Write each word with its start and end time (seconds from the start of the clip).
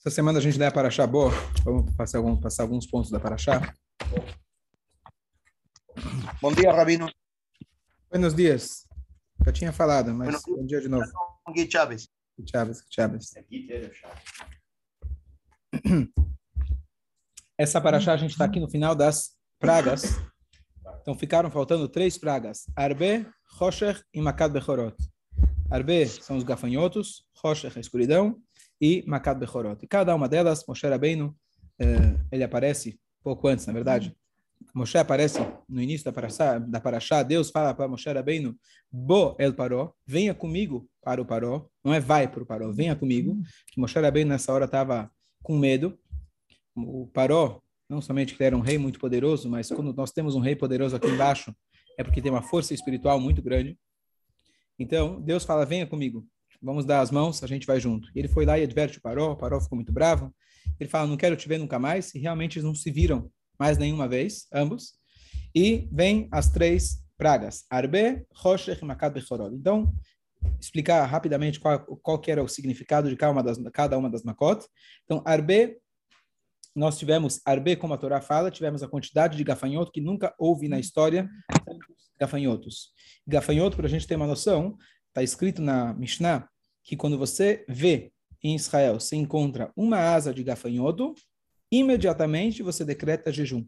Essa 0.00 0.14
semana 0.14 0.38
a 0.38 0.40
gente 0.40 0.56
lê 0.56 0.64
a 0.64 0.70
Paraxá 0.70 1.04
boa. 1.04 1.32
Vamos 1.64 1.92
passar, 1.96 2.18
algum, 2.18 2.40
passar 2.40 2.62
alguns 2.62 2.86
pontos 2.86 3.10
da 3.10 3.18
Paraxá. 3.18 3.74
Bom 6.40 6.52
dia, 6.52 6.72
Rabino. 6.72 7.10
Buenos 8.08 8.32
dias. 8.32 8.86
Já 9.44 9.52
tinha 9.52 9.72
falado, 9.72 10.14
mas 10.14 10.40
bom 10.46 10.64
dia 10.64 10.80
de 10.80 10.88
novo. 10.88 11.04
Gui 11.52 11.68
Chaves. 11.68 12.08
Chaves, 12.48 12.84
Chaves. 12.88 13.32
Essa 17.58 17.80
Paraxá 17.80 18.12
a 18.12 18.16
gente 18.16 18.30
está 18.30 18.44
aqui 18.44 18.60
no 18.60 18.70
final 18.70 18.94
das 18.94 19.36
pragas. 19.58 20.04
Então 21.02 21.18
ficaram 21.18 21.50
faltando 21.50 21.88
três 21.88 22.16
pragas. 22.16 22.66
Arbe, 22.76 23.28
Rosher 23.50 24.00
e 24.14 24.20
Makad 24.20 24.52
Bechorot. 24.52 24.96
Arbe 25.68 26.06
são 26.06 26.36
os 26.36 26.44
gafanhotos, 26.44 27.26
Rosher 27.42 27.72
a 27.74 27.80
escuridão 27.80 28.40
e 28.80 29.04
Makad 29.06 29.38
Bechorot. 29.38 29.84
E 29.84 29.86
cada 29.86 30.14
uma 30.14 30.28
delas, 30.28 30.64
Moshe 30.66 30.86
Rabbeinu, 30.86 31.36
eh, 31.78 32.18
ele 32.30 32.44
aparece 32.44 32.98
pouco 33.22 33.48
antes, 33.48 33.66
na 33.66 33.72
verdade. 33.72 34.16
Moshe 34.74 34.98
aparece 34.98 35.40
no 35.68 35.80
início 35.80 36.04
da 36.04 36.12
Paraxá, 36.12 36.58
da 36.58 36.80
Paraxá 36.80 37.22
Deus 37.22 37.50
fala 37.50 37.72
para 37.74 37.88
Moshe 37.88 38.10
Rabbeinu, 38.10 38.56
Bo 38.90 39.36
el 39.38 39.54
Paró, 39.54 39.94
venha 40.06 40.34
comigo 40.34 40.88
para 41.02 41.20
o 41.20 41.24
Paró, 41.24 41.68
não 41.82 41.94
é 41.94 42.00
vai 42.00 42.28
para 42.28 42.42
o 42.42 42.46
Paró, 42.46 42.70
venha 42.72 42.94
comigo, 42.94 43.36
que 43.66 43.80
Moshe 43.80 43.98
Rabbeinu 43.98 44.30
nessa 44.30 44.52
hora 44.52 44.64
estava 44.64 45.10
com 45.42 45.56
medo, 45.56 45.98
o 46.74 47.06
Paró, 47.08 47.60
não 47.88 48.00
somente 48.00 48.34
que 48.34 48.44
era 48.44 48.56
um 48.56 48.60
rei 48.60 48.78
muito 48.78 48.98
poderoso, 48.98 49.48
mas 49.48 49.68
quando 49.68 49.92
nós 49.94 50.12
temos 50.12 50.34
um 50.34 50.40
rei 50.40 50.54
poderoso 50.54 50.94
aqui 50.94 51.08
embaixo, 51.08 51.54
é 51.96 52.04
porque 52.04 52.20
tem 52.20 52.30
uma 52.30 52.42
força 52.42 52.74
espiritual 52.74 53.18
muito 53.18 53.40
grande. 53.42 53.78
Então, 54.78 55.20
Deus 55.20 55.44
fala, 55.44 55.64
venha 55.64 55.86
comigo, 55.86 56.26
vamos 56.60 56.84
dar 56.84 57.00
as 57.00 57.10
mãos, 57.10 57.42
a 57.42 57.46
gente 57.46 57.66
vai 57.66 57.80
junto. 57.80 58.08
E 58.14 58.18
ele 58.18 58.28
foi 58.28 58.44
lá 58.44 58.58
e 58.58 58.62
adverte 58.62 58.98
o 58.98 59.00
Paró, 59.00 59.32
o 59.32 59.36
Paró 59.36 59.60
ficou 59.60 59.76
muito 59.76 59.92
bravo, 59.92 60.34
ele 60.78 60.88
fala, 60.88 61.06
não 61.06 61.16
quero 61.16 61.36
te 61.36 61.48
ver 61.48 61.58
nunca 61.58 61.78
mais, 61.78 62.14
e 62.14 62.18
realmente 62.18 62.58
eles 62.58 62.64
não 62.64 62.74
se 62.74 62.90
viram 62.90 63.30
mais 63.58 63.78
nenhuma 63.78 64.08
vez, 64.08 64.46
ambos. 64.52 64.92
E 65.54 65.88
vem 65.90 66.28
as 66.30 66.50
três 66.50 67.04
pragas, 67.16 67.64
Arbe, 67.68 68.24
Roshech 68.32 68.82
e 68.82 68.84
Makad 68.84 69.12
Bechorod. 69.12 69.54
Então, 69.54 69.92
explicar 70.60 71.04
rapidamente 71.04 71.58
qual, 71.58 71.80
qual 71.80 72.18
que 72.18 72.30
era 72.30 72.42
o 72.42 72.48
significado 72.48 73.08
de 73.08 73.16
cada 73.16 73.32
uma 73.32 73.42
das, 73.42 73.58
cada 73.72 73.98
uma 73.98 74.08
das 74.08 74.22
Makot. 74.22 74.64
Então, 75.04 75.22
Arbe, 75.24 75.76
nós 76.74 76.98
tivemos 76.98 77.40
Arbe, 77.44 77.76
como 77.76 77.94
a 77.94 77.98
Torá 77.98 78.20
fala, 78.20 78.50
tivemos 78.50 78.82
a 78.82 78.88
quantidade 78.88 79.36
de 79.36 79.44
gafanhoto 79.44 79.90
que 79.90 80.00
nunca 80.00 80.34
houve 80.38 80.68
na 80.68 80.78
história, 80.78 81.28
gafanhotos. 82.18 82.92
Gafanhoto, 83.26 83.76
para 83.76 83.86
a 83.86 83.90
gente 83.90 84.06
ter 84.06 84.16
uma 84.16 84.26
noção, 84.26 84.76
está 85.18 85.22
escrito 85.22 85.60
na 85.60 85.92
Mishnah 85.94 86.48
que 86.82 86.96
quando 86.96 87.18
você 87.18 87.64
vê 87.68 88.12
em 88.42 88.54
Israel, 88.54 89.00
se 89.00 89.16
encontra 89.16 89.72
uma 89.76 89.98
asa 89.98 90.32
de 90.32 90.44
gafanhoto, 90.44 91.12
imediatamente 91.72 92.62
você 92.62 92.84
decreta 92.84 93.32
jejum. 93.32 93.66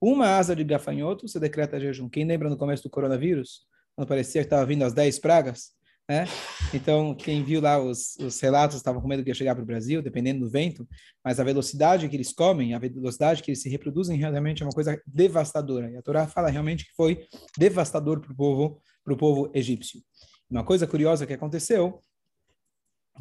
Uma 0.00 0.36
asa 0.36 0.54
de 0.54 0.64
gafanhoto, 0.64 1.28
você 1.28 1.38
decreta 1.38 1.78
jejum. 1.78 2.08
Quem 2.08 2.24
lembra 2.24 2.50
no 2.50 2.56
começo 2.56 2.82
do 2.82 2.90
coronavírus, 2.90 3.66
quando 3.94 4.08
parecia 4.08 4.42
que 4.42 4.46
estava 4.46 4.66
vindo 4.66 4.82
as 4.82 4.92
10 4.92 5.20
pragas, 5.20 5.75
né? 6.08 6.24
Então, 6.72 7.14
quem 7.14 7.42
viu 7.42 7.60
lá 7.60 7.78
os, 7.78 8.16
os 8.16 8.40
relatos 8.40 8.76
estava 8.76 9.00
com 9.00 9.08
medo 9.08 9.24
que 9.24 9.30
ia 9.30 9.34
chegar 9.34 9.54
para 9.54 9.62
o 9.62 9.66
Brasil, 9.66 10.00
dependendo 10.00 10.40
do 10.40 10.50
vento, 10.50 10.86
mas 11.24 11.40
a 11.40 11.44
velocidade 11.44 12.08
que 12.08 12.14
eles 12.14 12.32
comem, 12.32 12.74
a 12.74 12.78
velocidade 12.78 13.42
que 13.42 13.50
eles 13.50 13.60
se 13.60 13.68
reproduzem, 13.68 14.16
realmente 14.16 14.62
é 14.62 14.66
uma 14.66 14.72
coisa 14.72 15.00
devastadora. 15.06 15.90
E 15.90 15.96
a 15.96 16.02
Torá 16.02 16.26
fala 16.28 16.48
realmente 16.48 16.84
que 16.84 16.94
foi 16.94 17.26
devastador 17.58 18.20
para 18.20 18.32
o 18.32 18.36
povo, 18.36 18.80
para 19.04 19.14
o 19.14 19.16
povo 19.16 19.50
egípcio. 19.52 20.00
Uma 20.48 20.64
coisa 20.64 20.86
curiosa 20.86 21.26
que 21.26 21.32
aconteceu, 21.32 22.00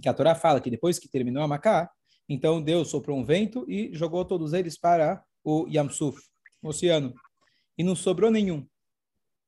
que 0.01 0.07
a 0.07 0.13
Torá 0.13 0.35
fala 0.35 0.61
que 0.61 0.69
depois 0.69 0.99
que 0.99 1.09
terminou 1.09 1.41
a 1.41 1.47
Macá, 1.47 1.89
então 2.29 2.61
Deus 2.61 2.89
soprou 2.89 3.17
um 3.17 3.23
vento 3.23 3.65
e 3.67 3.89
jogou 3.93 4.23
todos 4.25 4.53
eles 4.53 4.77
para 4.77 5.23
o 5.43 5.67
Yamsuf, 5.67 6.19
o 6.61 6.69
oceano. 6.69 7.13
E 7.77 7.83
não 7.83 7.95
sobrou 7.95 8.29
nenhum. 8.29 8.65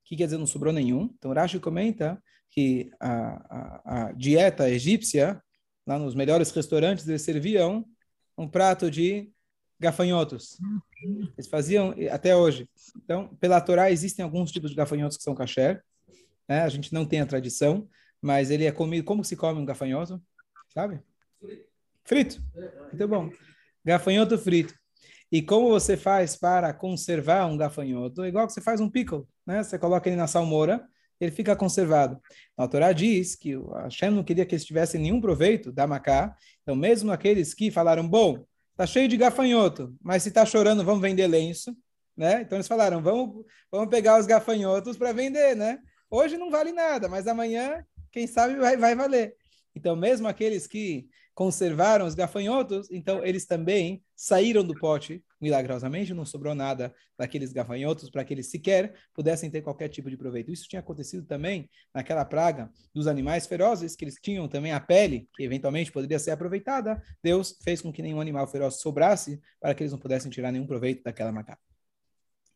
Que 0.08 0.16
quer 0.16 0.24
dizer 0.24 0.38
não 0.38 0.46
sobrou 0.46 0.72
nenhum? 0.72 1.14
Então 1.18 1.34
Rashi 1.34 1.60
comenta 1.60 2.20
que 2.50 2.90
a, 2.98 3.10
a, 3.10 4.08
a 4.08 4.12
dieta 4.12 4.70
egípcia, 4.70 5.38
lá 5.86 5.98
nos 5.98 6.14
melhores 6.14 6.50
restaurantes, 6.50 7.06
eles 7.06 7.20
serviam 7.20 7.84
um 8.38 8.48
prato 8.48 8.90
de 8.90 9.30
gafanhotos. 9.78 10.58
Eles 11.36 11.46
faziam 11.46 11.94
até 12.10 12.34
hoje. 12.34 12.68
Então, 12.96 13.28
pela 13.36 13.60
Torá, 13.60 13.90
existem 13.90 14.24
alguns 14.24 14.50
tipos 14.50 14.70
de 14.70 14.76
gafanhotos 14.76 15.18
que 15.18 15.22
são 15.22 15.34
kasher. 15.34 15.84
Né? 16.48 16.62
A 16.62 16.68
gente 16.70 16.92
não 16.94 17.04
tem 17.04 17.20
a 17.20 17.26
tradição, 17.26 17.86
mas 18.20 18.50
ele 18.50 18.64
é 18.64 18.72
comido. 18.72 19.04
Como 19.04 19.22
se 19.22 19.36
come 19.36 19.60
um 19.60 19.66
gafanhoto? 19.66 20.20
Sabe? 20.72 21.02
Frito. 22.02 22.42
Muito 22.90 23.08
bom. 23.08 23.30
Gafanhoto 23.84 24.38
frito. 24.38 24.74
E 25.30 25.42
como 25.42 25.68
você 25.68 25.96
faz 25.96 26.36
para 26.36 26.72
conservar 26.72 27.46
um 27.46 27.56
gafanhoto? 27.56 28.24
Igual 28.24 28.46
que 28.46 28.52
você 28.52 28.62
faz 28.62 28.80
um 28.80 28.88
pickle, 28.88 29.24
né? 29.46 29.62
Você 29.62 29.78
coloca 29.78 30.08
ele 30.08 30.16
na 30.16 30.26
salmoura, 30.26 30.86
ele 31.20 31.30
fica 31.30 31.54
conservado. 31.54 32.20
A 32.56 32.66
Torá 32.66 32.92
diz 32.92 33.34
que 33.34 33.54
a 33.74 33.82
Hashem 33.82 34.10
não 34.10 34.24
queria 34.24 34.46
que 34.46 34.54
eles 34.54 34.64
tivessem 34.64 35.00
nenhum 35.00 35.20
proveito 35.20 35.70
da 35.70 35.86
macá. 35.86 36.34
Então, 36.62 36.74
mesmo 36.74 37.12
aqueles 37.12 37.52
que 37.52 37.70
falaram, 37.70 38.08
bom, 38.08 38.44
tá 38.76 38.86
cheio 38.86 39.08
de 39.08 39.16
gafanhoto, 39.16 39.94
mas 40.02 40.22
se 40.22 40.30
tá 40.30 40.46
chorando, 40.46 40.84
vamos 40.84 41.02
vender 41.02 41.26
lenço, 41.26 41.76
né? 42.16 42.40
Então, 42.42 42.56
eles 42.56 42.68
falaram, 42.68 43.02
vamos, 43.02 43.44
vamos 43.70 43.88
pegar 43.90 44.18
os 44.18 44.26
gafanhotos 44.26 44.96
para 44.96 45.12
vender, 45.12 45.54
né? 45.54 45.78
Hoje 46.10 46.38
não 46.38 46.50
vale 46.50 46.72
nada, 46.72 47.06
mas 47.06 47.26
amanhã, 47.26 47.84
quem 48.10 48.26
sabe, 48.26 48.56
vai, 48.56 48.76
vai 48.78 48.94
valer. 48.94 49.34
Então, 49.74 49.94
mesmo 49.94 50.26
aqueles 50.26 50.66
que 50.66 51.06
conservaram 51.34 52.06
os 52.06 52.14
gafanhotos, 52.14 52.90
então 52.90 53.24
eles 53.24 53.46
também 53.46 54.02
saíram 54.20 54.64
do 54.64 54.74
pote 54.74 55.24
milagrosamente, 55.40 56.12
não 56.12 56.24
sobrou 56.24 56.52
nada 56.52 56.92
daqueles 57.16 57.52
gafanhotos 57.52 58.10
para 58.10 58.24
que 58.24 58.34
eles 58.34 58.50
sequer 58.50 58.92
pudessem 59.14 59.48
ter 59.48 59.62
qualquer 59.62 59.88
tipo 59.88 60.10
de 60.10 60.16
proveito. 60.16 60.50
Isso 60.50 60.68
tinha 60.68 60.80
acontecido 60.80 61.24
também 61.24 61.70
naquela 61.94 62.24
praga 62.24 62.68
dos 62.92 63.06
animais 63.06 63.46
ferozes, 63.46 63.94
que 63.94 64.04
eles 64.04 64.16
tinham 64.20 64.48
também 64.48 64.72
a 64.72 64.80
pele, 64.80 65.28
que 65.36 65.44
eventualmente 65.44 65.92
poderia 65.92 66.18
ser 66.18 66.32
aproveitada. 66.32 67.00
Deus 67.22 67.56
fez 67.62 67.80
com 67.80 67.92
que 67.92 68.02
nenhum 68.02 68.20
animal 68.20 68.48
feroz 68.48 68.80
sobrasse 68.80 69.40
para 69.60 69.72
que 69.72 69.84
eles 69.84 69.92
não 69.92 70.00
pudessem 70.00 70.32
tirar 70.32 70.50
nenhum 70.50 70.66
proveito 70.66 71.04
daquela 71.04 71.30
macá. 71.30 71.56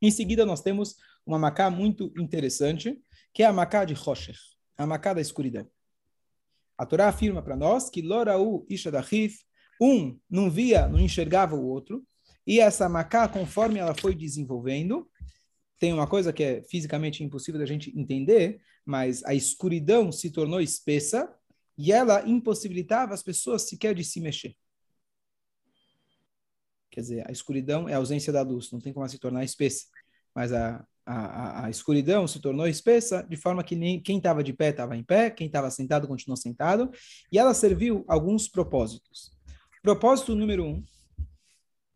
Em 0.00 0.10
seguida, 0.10 0.44
nós 0.44 0.62
temos 0.62 0.96
uma 1.24 1.38
macá 1.38 1.70
muito 1.70 2.12
interessante, 2.18 3.00
que 3.32 3.44
é 3.44 3.46
a 3.46 3.52
macá 3.52 3.84
de 3.84 3.94
Rocher, 3.94 4.36
a 4.76 4.84
macá 4.84 5.14
da 5.14 5.20
escuridão. 5.20 5.70
A 6.76 6.84
Torá 6.84 7.06
afirma 7.06 7.40
para 7.40 7.54
nós 7.54 7.88
que 7.88 8.02
Loraú 8.02 8.66
Ishadachif, 8.68 9.44
um 9.82 10.19
não 10.31 10.50
via, 10.50 10.88
não 10.88 11.00
enxergava 11.00 11.56
o 11.56 11.65
outro, 11.65 12.04
e 12.47 12.60
essa 12.60 12.88
macá, 12.88 13.28
conforme 13.28 13.78
ela 13.78 13.94
foi 13.94 14.15
desenvolvendo, 14.15 15.09
tem 15.78 15.93
uma 15.93 16.06
coisa 16.06 16.32
que 16.32 16.43
é 16.43 16.62
fisicamente 16.62 17.25
impossível 17.25 17.59
da 17.59 17.66
gente 17.66 17.97
entender, 17.98 18.60
mas 18.84 19.25
a 19.25 19.34
escuridão 19.34 20.12
se 20.12 20.31
tornou 20.31 20.60
espessa 20.60 21.32
e 21.76 21.92
ela 21.92 22.26
impossibilitava 22.28 23.15
as 23.15 23.22
pessoas 23.22 23.62
sequer 23.62 23.94
de 23.94 24.04
se 24.04 24.21
mexer. 24.21 24.54
Quer 26.91 27.00
dizer, 27.00 27.28
a 27.28 27.32
escuridão 27.32 27.88
é 27.88 27.94
a 27.94 27.97
ausência 27.97 28.32
da 28.32 28.42
luz, 28.42 28.71
não 28.71 28.81
tem 28.81 28.92
como 28.92 29.04
ela 29.04 29.10
se 29.10 29.19
tornar 29.19 29.42
espessa. 29.42 29.87
Mas 30.34 30.53
a, 30.53 30.87
a, 31.06 31.15
a, 31.15 31.66
a, 31.66 31.71
escuridão 31.71 32.26
se 32.26 32.41
tornou 32.41 32.66
espessa, 32.66 33.22
de 33.22 33.37
forma 33.37 33.65
que 33.65 33.75
nem, 33.75 34.00
quem 34.00 34.19
estava 34.19 34.44
de 34.44 34.53
pé 34.53 34.69
estava 34.71 34.97
em 34.97 35.03
pé, 35.03 35.31
quem 35.31 35.47
estava 35.47 35.71
sentado 35.71 36.06
continuou 36.06 36.37
sentado, 36.37 36.91
e 37.31 37.38
ela 37.38 37.54
serviu 37.54 38.04
alguns 38.06 38.47
propósitos. 38.48 39.32
Propósito 39.82 40.37
número 40.37 40.65
um: 40.65 40.84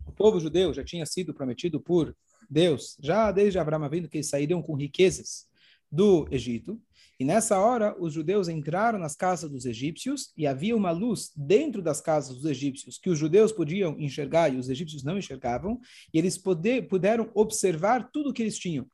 o 0.04 0.10
povo 0.10 0.40
judeu 0.40 0.74
já 0.74 0.82
tinha 0.82 1.06
sido 1.06 1.32
prometido 1.32 1.80
por 1.80 2.16
Deus, 2.50 2.96
já 3.00 3.30
desde 3.30 3.60
Abraão 3.60 3.88
vindo, 3.88 4.08
que 4.08 4.16
eles 4.16 4.28
sairiam 4.28 4.60
com 4.60 4.74
riquezas 4.74 5.46
do 5.88 6.26
Egito, 6.32 6.82
e 7.16 7.24
nessa 7.24 7.60
hora 7.60 7.94
os 8.02 8.12
judeus 8.12 8.48
entraram 8.48 8.98
nas 8.98 9.14
casas 9.14 9.48
dos 9.48 9.64
egípcios 9.64 10.32
e 10.36 10.48
havia 10.48 10.76
uma 10.76 10.90
luz 10.90 11.30
dentro 11.36 11.80
das 11.80 12.00
casas 12.00 12.34
dos 12.34 12.44
egípcios 12.44 12.98
que 12.98 13.08
os 13.08 13.16
judeus 13.20 13.52
podiam 13.52 13.96
enxergar 14.00 14.52
e 14.52 14.56
os 14.56 14.68
egípcios 14.68 15.04
não 15.04 15.16
enxergavam, 15.16 15.78
e 16.12 16.18
eles 16.18 16.36
poder, 16.36 16.88
puderam 16.88 17.30
observar 17.34 18.10
tudo 18.10 18.30
o 18.30 18.32
que 18.32 18.42
eles 18.42 18.58
tinham. 18.58 18.84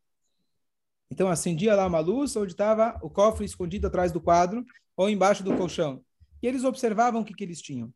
Então 1.11 1.31
acendia 1.31 1.75
lá 1.75 1.87
uma 1.87 2.01
luz 2.01 2.37
onde 2.37 2.53
estava 2.53 2.99
o 3.03 3.09
cofre 3.09 3.47
escondido 3.47 3.87
atrás 3.87 4.13
do 4.13 4.21
quadro 4.21 4.63
ou 4.95 5.09
embaixo 5.09 5.43
do 5.43 5.57
colchão. 5.57 6.05
E 6.43 6.47
eles 6.47 6.63
observavam 6.63 7.23
o 7.23 7.25
que, 7.25 7.33
que 7.33 7.43
eles 7.43 7.63
tinham. 7.63 7.91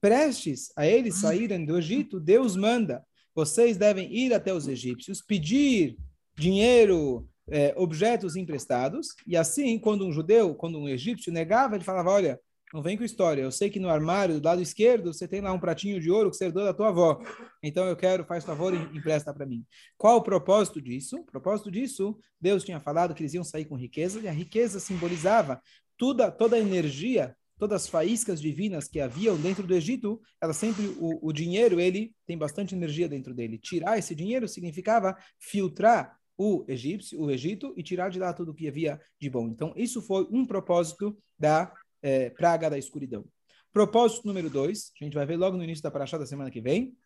Prestes 0.00 0.72
a 0.76 0.86
eles 0.86 1.20
saírem 1.20 1.64
do 1.64 1.78
Egito, 1.78 2.18
Deus 2.20 2.56
manda: 2.56 3.04
vocês 3.34 3.76
devem 3.76 4.12
ir 4.12 4.32
até 4.34 4.52
os 4.52 4.68
egípcios, 4.68 5.22
pedir 5.22 5.96
dinheiro, 6.36 7.28
eh, 7.50 7.74
objetos 7.76 8.36
emprestados. 8.36 9.08
E 9.26 9.36
assim, 9.36 9.78
quando 9.78 10.06
um 10.06 10.12
judeu, 10.12 10.54
quando 10.54 10.78
um 10.78 10.88
egípcio 10.88 11.32
negava, 11.32 11.74
ele 11.74 11.84
falava: 11.84 12.10
olha, 12.10 12.40
não 12.72 12.82
vem 12.82 12.96
com 12.96 13.04
história. 13.04 13.42
Eu 13.42 13.50
sei 13.50 13.68
que 13.68 13.80
no 13.80 13.88
armário 13.88 14.40
do 14.40 14.44
lado 14.44 14.62
esquerdo 14.62 15.12
você 15.12 15.26
tem 15.26 15.40
lá 15.40 15.52
um 15.52 15.58
pratinho 15.58 16.00
de 16.00 16.10
ouro 16.10 16.30
que 16.30 16.36
você 16.36 16.46
herdou 16.46 16.64
da 16.64 16.72
tua 16.72 16.88
avó. 16.88 17.20
Então 17.62 17.86
eu 17.86 17.96
quero, 17.96 18.24
faz 18.24 18.44
favor 18.44 18.72
e 18.72 18.96
empresta 18.96 19.34
para 19.34 19.44
mim. 19.44 19.64
Qual 19.98 20.18
o 20.18 20.22
propósito 20.22 20.80
disso? 20.80 21.16
O 21.16 21.24
propósito 21.24 21.70
disso, 21.70 22.16
Deus 22.40 22.64
tinha 22.64 22.78
falado 22.78 23.14
que 23.14 23.22
eles 23.22 23.34
iam 23.34 23.44
sair 23.44 23.64
com 23.64 23.76
riqueza 23.76 24.20
e 24.20 24.28
a 24.28 24.32
riqueza 24.32 24.78
simbolizava 24.78 25.60
toda 25.98 26.30
toda 26.30 26.56
a 26.56 26.60
energia 26.60 27.36
todas 27.60 27.82
as 27.82 27.88
faíscas 27.88 28.40
divinas 28.40 28.88
que 28.88 28.98
haviam 28.98 29.36
dentro 29.36 29.66
do 29.66 29.74
Egito, 29.74 30.20
ela 30.40 30.54
sempre 30.54 30.86
o, 30.98 31.28
o 31.28 31.30
dinheiro 31.30 31.78
ele 31.78 32.14
tem 32.26 32.36
bastante 32.36 32.74
energia 32.74 33.06
dentro 33.06 33.34
dele. 33.34 33.58
Tirar 33.58 33.98
esse 33.98 34.14
dinheiro 34.14 34.48
significava 34.48 35.14
filtrar 35.38 36.18
o 36.38 36.64
egípcio, 36.66 37.20
o 37.20 37.30
Egito 37.30 37.74
e 37.76 37.82
tirar 37.82 38.08
de 38.08 38.18
lá 38.18 38.32
tudo 38.32 38.52
o 38.52 38.54
que 38.54 38.66
havia 38.66 38.98
de 39.20 39.28
bom. 39.28 39.46
Então 39.46 39.74
isso 39.76 40.00
foi 40.00 40.26
um 40.32 40.46
propósito 40.46 41.16
da 41.38 41.70
é, 42.00 42.30
praga 42.30 42.70
da 42.70 42.78
escuridão. 42.78 43.26
Propósito 43.70 44.26
número 44.26 44.48
dois, 44.48 44.90
a 44.98 45.04
gente 45.04 45.14
vai 45.14 45.26
ver 45.26 45.36
logo 45.36 45.56
no 45.58 45.62
início 45.62 45.82
da 45.82 45.90
paraxá 45.90 46.16
da 46.16 46.24
semana 46.24 46.50
que 46.50 46.62
vem, 46.62 46.96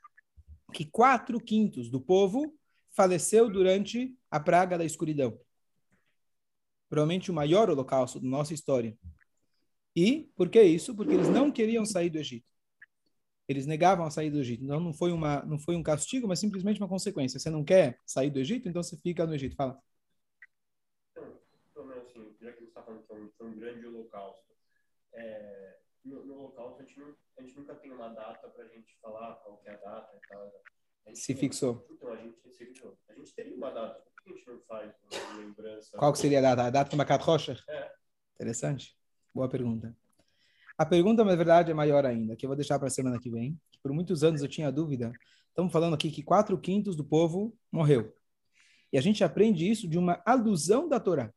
que 0.73 0.85
quatro 0.85 1.41
quintos 1.41 1.91
do 1.91 2.01
povo 2.01 2.55
faleceu 2.97 3.51
durante 3.51 4.15
a 4.31 4.39
praga 4.39 4.79
da 4.79 4.85
escuridão. 4.85 5.37
Provavelmente 6.89 7.29
o 7.29 7.35
maior 7.35 7.69
holocausto 7.69 8.21
da 8.21 8.29
nossa 8.29 8.55
história. 8.55 8.97
E 9.97 10.31
por 10.37 10.49
que 10.49 10.61
isso? 10.63 10.95
Porque 10.95 11.15
eles 11.15 11.29
não 11.29 11.51
queriam 11.51 11.85
sair 11.85 12.11
do 12.11 12.19
Egito. 12.19 12.49
Eles 13.47 13.67
negavam 13.67 14.07
a 14.07 14.11
sair 14.11 14.31
do 14.31 14.39
Egito. 14.39 14.65
Então 14.65 14.81
não 14.81 14.93
foi 14.93 15.13
uma 15.13 15.45
não 15.45 15.59
foi 15.59 15.77
um 15.77 15.83
castigo, 15.83 16.27
mas 16.27 16.41
simplesmente 16.41 16.81
uma 16.81 16.89
consequência. 16.89 17.39
Você 17.39 17.51
não 17.51 17.65
quer 17.65 18.01
sair 18.05 18.31
do 18.31 18.39
Egito, 18.39 18.69
então 18.69 18.83
você 18.83 18.97
fica 18.97 19.27
no 19.27 19.35
Egito. 19.35 19.55
Fala. 19.55 19.79
Então, 21.71 21.91
assim, 21.91 22.35
já 22.41 22.53
que 22.53 22.61
você 22.61 22.65
está 22.65 22.83
falando 22.83 23.03
que 23.03 23.37
foi 23.37 23.49
um, 23.49 23.59
grande 23.59 23.87
holocausto, 23.87 24.45
é, 25.13 25.79
no, 26.05 26.25
no 26.25 26.35
holocausto 26.35 26.83
a 26.83 26.85
gente, 26.85 26.99
não, 26.99 27.15
a 27.39 27.43
gente 27.43 27.57
nunca 27.57 27.75
tem 27.75 27.93
uma 27.93 28.09
data 28.09 28.49
para 28.49 28.65
a 28.65 28.69
gente 28.69 28.97
falar 29.01 29.35
qual 29.37 29.63
é 29.65 29.71
a 29.71 29.77
data 29.77 30.17
e 30.17 30.29
tal. 30.29 30.53
Se 31.13 31.35
fixou. 31.35 31.87
Então, 31.91 32.13
a 32.13 32.17
gente 32.17 32.41
se 32.41 32.51
fixou. 32.51 32.99
A 33.09 33.15
gente 33.15 33.33
teria 33.35 33.55
uma 33.55 33.71
data. 33.71 34.01
Por 34.01 34.25
que 34.25 34.33
a 34.33 34.37
gente 34.37 34.49
não 34.49 34.61
faz 34.61 34.95
uma 35.03 35.39
lembrança? 35.39 35.99
Qual 35.99 36.13
que 36.13 36.19
seria 36.19 36.39
a 36.39 36.43
data? 36.43 36.63
A 36.65 36.71
data 36.71 36.91
do 36.91 36.97
Macat 36.97 37.23
Rocha? 37.23 37.63
É. 37.69 37.93
Interessante. 38.37 38.97
Boa 39.35 39.49
pergunta. 39.49 39.97
A 40.79 40.87
pergunta, 40.87 41.25
na 41.25 41.35
verdade, 41.35 41.71
é 41.71 41.75
maior 41.75 42.07
ainda, 42.07 42.37
que 42.37 42.47
eu 42.47 42.49
vou 42.49 42.57
deixar 42.57 42.79
para 42.79 42.87
a 42.87 42.91
semana 42.91 43.19
que 43.19 43.29
vem. 43.29 43.59
Por 43.83 43.93
muitos 43.93 44.23
anos 44.23 44.43
eu 44.43 44.49
tinha 44.49 44.71
dúvida. 44.71 45.13
Estamos 45.49 45.73
falando 45.73 45.95
aqui 45.95 46.11
que 46.11 46.23
quatro 46.23 46.57
quintos 46.57 46.95
do 46.95 47.05
povo 47.05 47.53
morreu. 47.71 48.15
E 48.93 48.99
a 48.99 49.01
gente 49.01 49.25
aprende 49.25 49.69
isso 49.69 49.89
de 49.89 49.99
uma 49.99 50.23
alusão 50.25 50.89
da 50.89 51.01
Torá. 51.01 51.33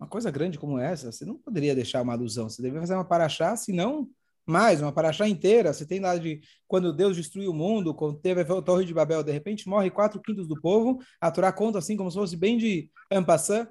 Uma 0.00 0.08
coisa 0.08 0.30
grande 0.30 0.58
como 0.58 0.78
essa, 0.78 1.12
você 1.12 1.24
não 1.24 1.36
poderia 1.36 1.74
deixar 1.74 2.00
uma 2.00 2.14
alusão. 2.14 2.48
Você 2.48 2.62
deveria 2.62 2.80
fazer 2.80 2.94
uma 2.94 3.04
paraxá, 3.04 3.54
senão 3.56 4.08
mais, 4.46 4.80
uma 4.80 4.90
paraxá 4.90 5.28
inteira. 5.28 5.72
Você 5.72 5.86
tem 5.86 6.00
lá 6.00 6.16
de 6.16 6.40
quando 6.66 6.94
Deus 6.94 7.14
destruiu 7.14 7.50
o 7.50 7.54
mundo, 7.54 7.94
quando 7.94 8.18
teve 8.18 8.40
a 8.40 8.62
Torre 8.62 8.86
de 8.86 8.94
Babel, 8.94 9.22
de 9.22 9.32
repente 9.32 9.68
morre 9.68 9.90
quatro 9.90 10.20
quintos 10.20 10.48
do 10.48 10.58
povo. 10.60 10.98
A 11.20 11.30
Torá 11.30 11.52
conta 11.52 11.78
assim 11.78 11.94
como 11.94 12.10
se 12.10 12.16
fosse 12.16 12.36
bem 12.36 12.56
de 12.56 12.90
ampassã. 13.10 13.68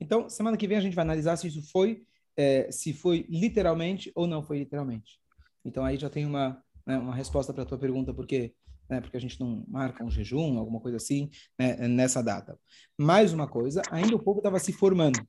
Então, 0.00 0.28
semana 0.28 0.56
que 0.56 0.66
vem 0.66 0.76
a 0.76 0.80
gente 0.80 0.94
vai 0.96 1.04
analisar 1.04 1.36
se 1.36 1.46
isso 1.46 1.62
foi 1.70 2.04
é, 2.36 2.70
se 2.70 2.92
foi 2.92 3.26
literalmente 3.28 4.10
ou 4.14 4.26
não 4.26 4.42
foi 4.42 4.58
literalmente. 4.58 5.18
Então 5.64 5.84
aí 5.84 5.96
já 5.96 6.08
tem 6.08 6.24
uma, 6.24 6.62
né, 6.86 6.98
uma 6.98 7.14
resposta 7.14 7.52
para 7.52 7.62
a 7.62 7.66
tua 7.66 7.78
pergunta, 7.78 8.14
porque 8.14 8.54
né, 8.90 9.00
porque 9.00 9.16
a 9.16 9.20
gente 9.20 9.38
não 9.38 9.64
marca 9.68 10.04
um 10.04 10.10
jejum, 10.10 10.58
alguma 10.58 10.80
coisa 10.80 10.96
assim, 10.96 11.30
né, 11.56 11.76
nessa 11.86 12.20
data. 12.20 12.58
Mais 12.98 13.32
uma 13.32 13.46
coisa, 13.46 13.82
ainda 13.88 14.16
o 14.16 14.22
povo 14.22 14.40
estava 14.40 14.58
se 14.58 14.72
formando. 14.72 15.20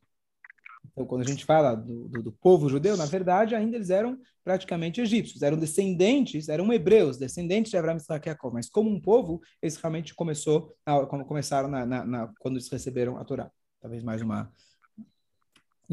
Então, 0.92 1.06
quando 1.06 1.22
a 1.22 1.26
gente 1.26 1.46
fala 1.46 1.76
do, 1.76 2.10
do, 2.10 2.24
do, 2.24 2.32
povo 2.32 2.68
judeu, 2.68 2.98
na 2.98 3.06
verdade, 3.06 3.54
ainda 3.54 3.78
eles 3.78 3.92
eram 3.92 4.18
praticamente 4.44 5.00
egípcios, 5.00 5.44
eram 5.44 5.58
descendentes, 5.58 6.50
eram 6.50 6.74
hebreus, 6.74 7.18
descendentes 7.18 7.70
de 7.70 7.78
Abraão, 7.78 7.98
e 7.98 8.26
Jacob. 8.26 8.54
Mas 8.54 8.68
como 8.68 8.90
um 8.90 9.00
povo, 9.00 9.40
eles 9.62 9.78
realmente 9.78 10.16
começou, 10.16 10.76
a, 10.84 11.06
começaram 11.06 11.70
na, 11.70 11.86
na, 11.86 12.06
na, 12.06 12.34
quando 12.40 12.56
eles 12.56 12.68
receberam 12.68 13.18
a 13.18 13.24
Torá. 13.24 13.52
Talvez 13.80 14.04
mais 14.04 14.22
uma 14.22 14.52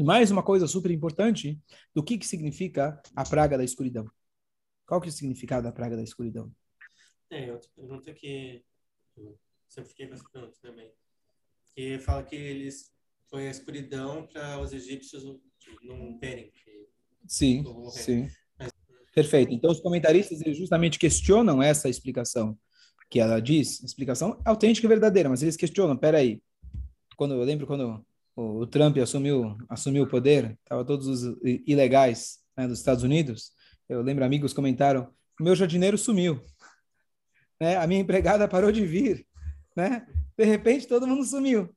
mais 0.03 0.31
uma 0.31 0.43
coisa 0.43 0.67
super 0.67 0.91
importante 0.91 1.59
do 1.93 2.03
que, 2.03 2.17
que 2.17 2.27
significa 2.27 3.01
a 3.15 3.23
praga 3.23 3.57
da 3.57 3.63
escuridão. 3.63 4.09
Qual 4.85 4.99
que 4.99 5.07
é 5.07 5.11
o 5.11 5.13
significado 5.13 5.63
da 5.63 5.71
praga 5.71 5.95
da 5.95 6.03
escuridão? 6.03 6.51
É, 7.29 7.51
outra 7.51 7.69
pergunta 7.75 8.13
que 8.13 8.63
eu 9.15 9.37
sempre 9.67 9.89
fiquei 9.89 10.07
com 10.07 10.15
essa 10.15 10.29
pergunta 10.31 10.57
também. 10.61 10.91
Que 11.75 11.99
fala 11.99 12.23
que 12.23 12.35
eles 12.35 12.91
foi 13.29 13.47
a 13.47 13.51
escuridão 13.51 14.25
para 14.25 14.59
os 14.59 14.73
egípcios 14.73 15.23
não 15.83 16.17
verem. 16.19 16.51
Sim, 17.27 17.63
sim. 17.91 18.27
Perfeito. 19.13 19.53
Então, 19.53 19.71
os 19.71 19.79
comentaristas 19.79 20.41
eles 20.41 20.57
justamente 20.57 20.97
questionam 20.97 21.61
essa 21.61 21.89
explicação 21.89 22.57
que 23.09 23.19
ela 23.19 23.39
diz, 23.39 23.83
explicação 23.83 24.39
autêntica 24.45 24.85
e 24.85 24.87
verdadeira, 24.87 25.29
mas 25.29 25.41
eles 25.41 25.57
questionam, 25.57 25.97
peraí, 25.97 26.41
quando 27.17 27.33
eu 27.33 27.43
lembro 27.43 27.65
quando 27.65 28.05
o, 28.39 28.65
Trump 28.65 28.97
assumiu, 28.97 29.57
assumiu 29.67 30.03
o 30.03 30.07
poder, 30.07 30.57
estavam 30.63 30.85
todos 30.85 31.07
os 31.07 31.37
ilegais 31.67 32.39
né, 32.55 32.67
dos 32.67 32.79
Estados 32.79 33.03
Unidos. 33.03 33.51
Eu 33.87 34.01
lembro, 34.01 34.23
amigos 34.23 34.53
comentaram: 34.53 35.13
meu 35.39 35.55
jardineiro 35.55 35.97
sumiu, 35.97 36.41
né? 37.59 37.75
a 37.75 37.85
minha 37.85 37.99
empregada 37.99 38.47
parou 38.47 38.71
de 38.71 38.85
vir, 38.85 39.25
né? 39.75 40.07
de 40.37 40.45
repente 40.45 40.87
todo 40.87 41.07
mundo 41.07 41.25
sumiu. 41.25 41.69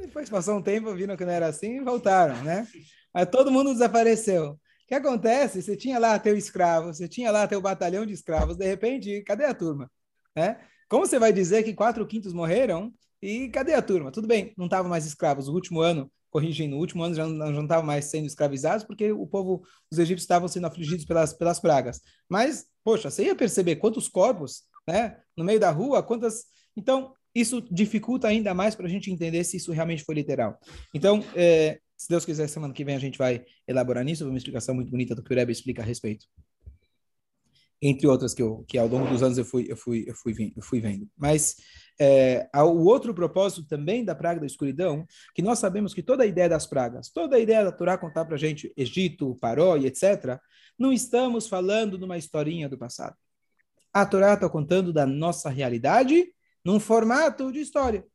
Depois 0.00 0.28
passou 0.28 0.56
um 0.56 0.62
tempo, 0.62 0.92
viram 0.94 1.16
que 1.16 1.24
não 1.24 1.32
era 1.32 1.46
assim 1.46 1.76
e 1.76 1.84
voltaram, 1.84 2.42
né? 2.42 2.66
Aí 3.14 3.24
todo 3.24 3.52
mundo 3.52 3.72
desapareceu. 3.72 4.52
O 4.52 4.58
que 4.88 4.94
acontece? 4.94 5.62
Você 5.62 5.76
tinha 5.76 5.98
lá 5.98 6.18
teu 6.18 6.36
escravo, 6.36 6.92
você 6.92 7.06
tinha 7.06 7.30
lá 7.30 7.46
teu 7.46 7.60
batalhão 7.60 8.04
de 8.04 8.12
escravos, 8.12 8.56
de 8.56 8.66
repente, 8.66 9.22
cadê 9.22 9.44
a 9.44 9.54
turma? 9.54 9.88
Né? 10.34 10.58
Como 10.88 11.06
você 11.06 11.18
vai 11.18 11.32
dizer 11.32 11.62
que 11.62 11.74
quatro 11.74 12.04
quintos 12.06 12.32
morreram 12.32 12.92
e 13.22 13.48
cadê 13.48 13.72
a 13.72 13.80
turma? 13.80 14.10
Tudo 14.10 14.26
bem, 14.26 14.52
não 14.58 14.64
estavam 14.66 14.90
mais 14.90 15.06
escravos. 15.06 15.46
No 15.46 15.54
último 15.54 15.80
ano, 15.80 16.10
corrigindo, 16.30 16.74
no 16.74 16.80
último 16.80 17.04
ano 17.04 17.14
já 17.14 17.26
não 17.26 17.62
estavam 17.62 17.84
mais 17.84 18.06
sendo 18.06 18.26
escravizados 18.26 18.84
porque 18.84 19.12
o 19.12 19.26
povo, 19.26 19.62
os 19.90 19.98
egípcios 19.98 20.22
estavam 20.22 20.48
sendo 20.48 20.66
afligidos 20.66 21.04
pelas, 21.04 21.32
pelas 21.32 21.60
pragas. 21.60 22.00
Mas, 22.28 22.66
poxa, 22.82 23.10
você 23.10 23.26
ia 23.26 23.36
perceber 23.36 23.76
quantos 23.76 24.08
corpos, 24.08 24.62
né, 24.88 25.18
no 25.36 25.44
meio 25.44 25.60
da 25.60 25.70
rua, 25.70 26.02
quantas. 26.02 26.46
Então, 26.76 27.12
isso 27.34 27.62
dificulta 27.70 28.26
ainda 28.26 28.52
mais 28.52 28.74
para 28.74 28.86
a 28.86 28.90
gente 28.90 29.10
entender 29.10 29.44
se 29.44 29.56
isso 29.56 29.72
realmente 29.72 30.04
foi 30.04 30.14
literal. 30.14 30.58
Então, 30.92 31.24
é, 31.36 31.78
se 31.96 32.08
Deus 32.08 32.24
quiser, 32.24 32.48
semana 32.48 32.74
que 32.74 32.84
vem 32.84 32.96
a 32.96 32.98
gente 32.98 33.16
vai 33.16 33.44
elaborar 33.68 34.04
nisso, 34.04 34.26
uma 34.28 34.36
explicação 34.36 34.74
muito 34.74 34.90
bonita 34.90 35.14
do 35.14 35.22
que 35.22 35.32
o 35.32 35.36
Rebbe 35.36 35.52
explica 35.52 35.82
a 35.82 35.84
respeito 35.84 36.26
entre 37.82 38.06
outras 38.06 38.32
que, 38.32 38.40
eu, 38.40 38.64
que 38.68 38.78
ao 38.78 38.86
longo 38.86 39.08
dos 39.08 39.24
anos 39.24 39.36
eu 39.36 39.44
fui, 39.44 39.66
eu 39.68 39.76
fui, 39.76 40.04
eu 40.06 40.14
fui, 40.14 40.52
eu 40.56 40.62
fui 40.62 40.80
vendo. 40.80 41.10
Mas 41.18 41.56
é, 42.00 42.48
o 42.54 42.84
outro 42.84 43.12
propósito 43.12 43.66
também 43.66 44.04
da 44.04 44.14
praga 44.14 44.38
da 44.38 44.46
escuridão, 44.46 45.04
que 45.34 45.42
nós 45.42 45.58
sabemos 45.58 45.92
que 45.92 46.02
toda 46.02 46.22
a 46.22 46.26
ideia 46.26 46.48
das 46.48 46.64
pragas, 46.64 47.10
toda 47.10 47.34
a 47.34 47.40
ideia 47.40 47.64
da 47.64 47.72
Torá 47.72 47.98
contar 47.98 48.24
para 48.24 48.36
a 48.36 48.38
gente 48.38 48.72
Egito, 48.76 49.36
Paró 49.40 49.76
e 49.76 49.86
etc., 49.86 50.38
não 50.78 50.92
estamos 50.92 51.48
falando 51.48 51.98
de 51.98 52.04
uma 52.04 52.16
historinha 52.16 52.68
do 52.68 52.78
passado. 52.78 53.16
A 53.92 54.06
Torá 54.06 54.34
está 54.34 54.48
contando 54.48 54.92
da 54.92 55.04
nossa 55.04 55.50
realidade 55.50 56.32
num 56.64 56.78
formato 56.78 57.50
de 57.50 57.60
história. 57.60 58.06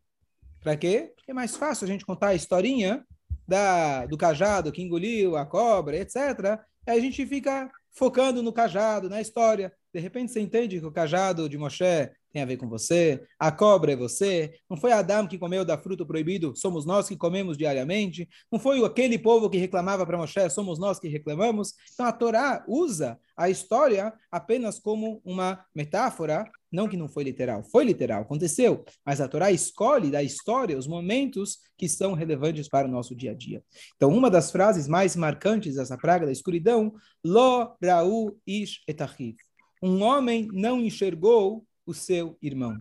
Para 0.62 0.78
quê? 0.78 1.12
Porque 1.16 1.32
é 1.32 1.34
mais 1.34 1.58
fácil 1.58 1.86
a 1.86 1.88
gente 1.88 2.06
contar 2.06 2.30
a 2.30 2.36
historinha 2.36 3.06
da, 3.46 4.06
do 4.06 4.18
cajado 4.18 4.72
que 4.72 4.82
engoliu 4.82 5.36
a 5.36 5.46
cobra, 5.46 5.98
etc. 5.98 6.60
A 6.86 7.00
gente 7.00 7.26
fica 7.26 7.70
focando 7.98 8.44
no 8.44 8.54
cajado, 8.54 9.10
na 9.10 9.20
história. 9.20 9.74
De 9.94 10.00
repente 10.00 10.32
você 10.32 10.40
entende 10.40 10.80
que 10.80 10.86
o 10.86 10.92
cajado 10.92 11.50
de 11.50 11.58
Moshe 11.58 12.10
tem 12.32 12.44
a 12.44 12.46
ver 12.46 12.58
com 12.58 12.70
você, 12.70 13.24
a 13.40 13.52
cobra 13.52 13.94
é 13.94 13.96
você, 13.96 14.54
não 14.70 14.78
foi 14.78 14.92
Adão 14.92 15.28
que 15.28 15.40
comeu 15.40 15.66
da 15.66 15.78
fruta 15.78 16.06
proibido, 16.06 16.54
somos 16.56 16.86
nós 16.86 17.08
que 17.08 17.18
comemos 17.18 17.58
diariamente, 17.58 18.30
não 18.52 18.60
foi 18.60 18.84
aquele 18.86 19.18
povo 19.18 19.50
que 19.50 19.58
reclamava 19.58 20.06
para 20.06 20.18
Moshe, 20.18 20.50
somos 20.52 20.78
nós 20.78 21.00
que 21.00 21.08
reclamamos. 21.08 21.74
Então 21.92 22.06
a 22.06 22.12
Torá 22.12 22.64
usa 22.68 23.20
a 23.36 23.50
história 23.50 24.14
apenas 24.32 24.78
como 24.78 25.20
uma 25.26 25.66
metáfora, 25.74 26.46
não 26.72 26.88
que 26.88 26.98
não 26.98 27.08
foi 27.08 27.24
literal, 27.24 27.64
foi 27.64 27.84
literal, 27.86 28.22
aconteceu, 28.22 28.84
mas 29.06 29.22
a 29.22 29.28
Torá 29.28 29.52
escolhe 29.52 30.12
da 30.12 30.22
história 30.22 30.78
os 30.78 30.88
momentos 30.88 31.60
que 31.78 31.88
são 31.88 32.14
relevantes 32.14 32.68
para 32.68 32.88
o 32.88 32.92
nosso 32.92 33.16
dia 33.16 33.32
a 33.32 33.34
dia. 33.34 33.64
Então 33.96 34.16
uma 34.16 34.30
das 34.30 34.52
frases 34.52 34.88
mais 34.88 35.16
marcantes 35.16 35.76
dessa 35.76 35.98
praga 35.98 36.26
da 36.26 36.32
escuridão, 36.32 36.94
Lo 37.24 37.76
Ra'u 37.82 38.38
Ish 38.46 38.84
Etachif. 38.88 39.38
Um 39.82 40.02
homem 40.02 40.48
não 40.52 40.82
enxergou 40.82 41.66
o 41.86 41.94
seu 41.94 42.38
irmão. 42.42 42.78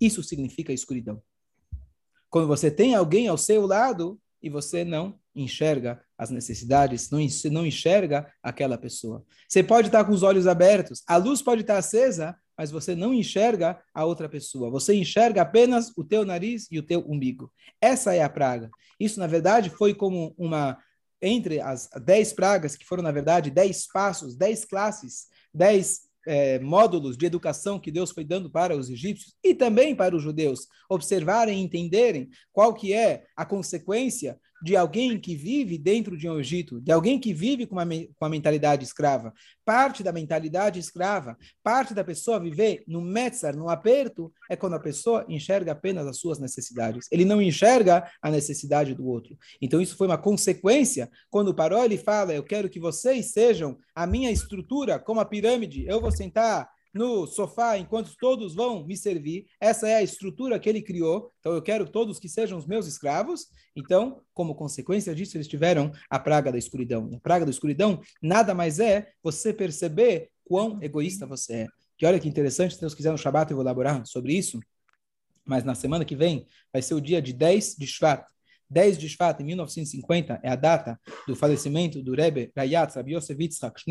Isso 0.00 0.22
significa 0.22 0.72
escuridão. 0.72 1.22
Quando 2.28 2.48
você 2.48 2.70
tem 2.70 2.94
alguém 2.94 3.28
ao 3.28 3.38
seu 3.38 3.66
lado 3.66 4.18
e 4.42 4.50
você 4.50 4.84
não 4.84 5.20
enxerga 5.34 6.02
as 6.18 6.30
necessidades, 6.30 7.08
não 7.10 7.66
enxerga 7.66 8.30
aquela 8.42 8.76
pessoa. 8.76 9.24
Você 9.48 9.62
pode 9.62 9.88
estar 9.88 10.04
com 10.04 10.12
os 10.12 10.22
olhos 10.22 10.46
abertos, 10.46 11.02
a 11.06 11.16
luz 11.16 11.40
pode 11.40 11.60
estar 11.60 11.78
acesa, 11.78 12.36
mas 12.56 12.70
você 12.70 12.94
não 12.94 13.12
enxerga 13.12 13.80
a 13.94 14.04
outra 14.04 14.28
pessoa. 14.28 14.70
Você 14.70 14.94
enxerga 14.94 15.42
apenas 15.42 15.92
o 15.96 16.04
teu 16.04 16.24
nariz 16.24 16.68
e 16.70 16.78
o 16.78 16.82
teu 16.82 17.00
umbigo. 17.08 17.52
Essa 17.80 18.14
é 18.14 18.22
a 18.22 18.28
praga. 18.28 18.70
Isso, 18.98 19.18
na 19.18 19.26
verdade, 19.26 19.70
foi 19.70 19.94
como 19.94 20.34
uma. 20.36 20.78
Entre 21.24 21.60
as 21.60 21.88
dez 22.04 22.32
pragas, 22.32 22.74
que 22.74 22.84
foram, 22.84 23.02
na 23.02 23.12
verdade, 23.12 23.48
dez 23.48 23.86
passos, 23.86 24.34
dez 24.34 24.64
classes, 24.64 25.28
dez 25.54 26.00
é, 26.26 26.58
módulos 26.58 27.16
de 27.16 27.26
educação 27.26 27.78
que 27.78 27.90
Deus 27.90 28.10
foi 28.10 28.24
dando 28.24 28.50
para 28.50 28.76
os 28.76 28.90
egípcios 28.90 29.34
e 29.42 29.54
também 29.54 29.94
para 29.94 30.16
os 30.16 30.22
judeus 30.22 30.66
observarem 30.88 31.60
e 31.60 31.62
entenderem 31.62 32.28
qual 32.52 32.74
que 32.74 32.92
é 32.92 33.24
a 33.36 33.44
consequência 33.44 34.38
de 34.62 34.76
alguém 34.76 35.18
que 35.18 35.34
vive 35.34 35.76
dentro 35.76 36.16
de 36.16 36.28
um 36.28 36.38
Egito, 36.38 36.80
de 36.80 36.92
alguém 36.92 37.18
que 37.18 37.34
vive 37.34 37.66
com 37.66 37.74
uma, 37.74 37.86
com 37.86 38.24
a 38.24 38.28
mentalidade 38.28 38.84
escrava. 38.84 39.32
Parte 39.64 40.02
da 40.02 40.12
mentalidade 40.12 40.78
escrava, 40.78 41.36
parte 41.62 41.94
da 41.94 42.04
pessoa 42.04 42.38
viver 42.38 42.84
no 42.86 43.00
metzar, 43.00 43.56
no 43.56 43.68
aperto, 43.68 44.32
é 44.48 44.56
quando 44.56 44.74
a 44.74 44.80
pessoa 44.80 45.24
enxerga 45.28 45.72
apenas 45.72 46.06
as 46.06 46.18
suas 46.18 46.38
necessidades. 46.38 47.06
Ele 47.10 47.24
não 47.24 47.42
enxerga 47.42 48.08
a 48.20 48.30
necessidade 48.30 48.94
do 48.94 49.06
outro. 49.06 49.36
Então 49.60 49.80
isso 49.80 49.96
foi 49.96 50.06
uma 50.06 50.18
consequência. 50.18 51.10
Quando 51.30 51.48
o 51.48 51.54
Paró 51.54 51.84
ele 51.84 51.98
fala, 51.98 52.32
eu 52.32 52.42
quero 52.42 52.68
que 52.68 52.80
vocês 52.80 53.32
sejam 53.32 53.78
a 53.94 54.06
minha 54.06 54.30
estrutura, 54.30 54.98
como 54.98 55.20
a 55.20 55.24
pirâmide, 55.24 55.84
eu 55.86 56.00
vou 56.00 56.12
sentar 56.12 56.68
no 56.92 57.26
sofá 57.26 57.78
enquanto 57.78 58.14
todos 58.18 58.54
vão 58.54 58.84
me 58.84 58.96
servir. 58.96 59.46
Essa 59.60 59.88
é 59.88 59.96
a 59.96 60.02
estrutura 60.02 60.58
que 60.58 60.68
ele 60.68 60.82
criou. 60.82 61.32
Então 61.40 61.52
eu 61.52 61.62
quero 61.62 61.88
todos 61.88 62.18
que 62.18 62.28
sejam 62.28 62.58
os 62.58 62.66
meus 62.66 62.86
escravos. 62.86 63.46
Então, 63.74 64.20
como 64.34 64.54
consequência 64.54 65.14
disso, 65.14 65.36
eles 65.36 65.48
tiveram 65.48 65.92
a 66.10 66.18
praga 66.18 66.52
da 66.52 66.58
escuridão. 66.58 67.10
A 67.14 67.20
praga 67.20 67.44
da 67.44 67.50
escuridão 67.50 68.00
nada 68.20 68.54
mais 68.54 68.78
é 68.78 69.10
você 69.22 69.52
perceber 69.52 70.30
quão 70.44 70.82
egoísta 70.82 71.26
você 71.26 71.52
é. 71.54 71.68
Que 71.96 72.06
olha 72.06 72.20
que 72.20 72.28
interessante, 72.28 72.74
se 72.74 72.80
Deus 72.80 72.94
quiser 72.94 73.12
no 73.12 73.18
Shabat 73.18 73.50
eu 73.50 73.56
vou 73.56 73.64
elaborar 73.64 74.04
sobre 74.06 74.34
isso. 74.34 74.60
Mas 75.44 75.64
na 75.64 75.74
semana 75.74 76.04
que 76.04 76.16
vem 76.16 76.46
vai 76.72 76.82
ser 76.82 76.94
o 76.94 77.00
dia 77.00 77.22
de 77.22 77.32
10 77.32 77.76
de 77.76 77.86
Shvat. 77.86 78.24
10 78.72 78.98
de 78.98 79.08
Shvat, 79.08 79.40
em 79.40 79.44
1950, 79.44 80.40
é 80.42 80.48
a 80.48 80.56
data 80.56 80.98
do 81.28 81.36
falecimento 81.36 82.02
do 82.02 82.14
Rebbe 82.14 82.50
Rayatz 82.56 82.94
Rabbi 82.94 83.14
Yosef 83.14 83.42
Yitzhak 83.42 83.82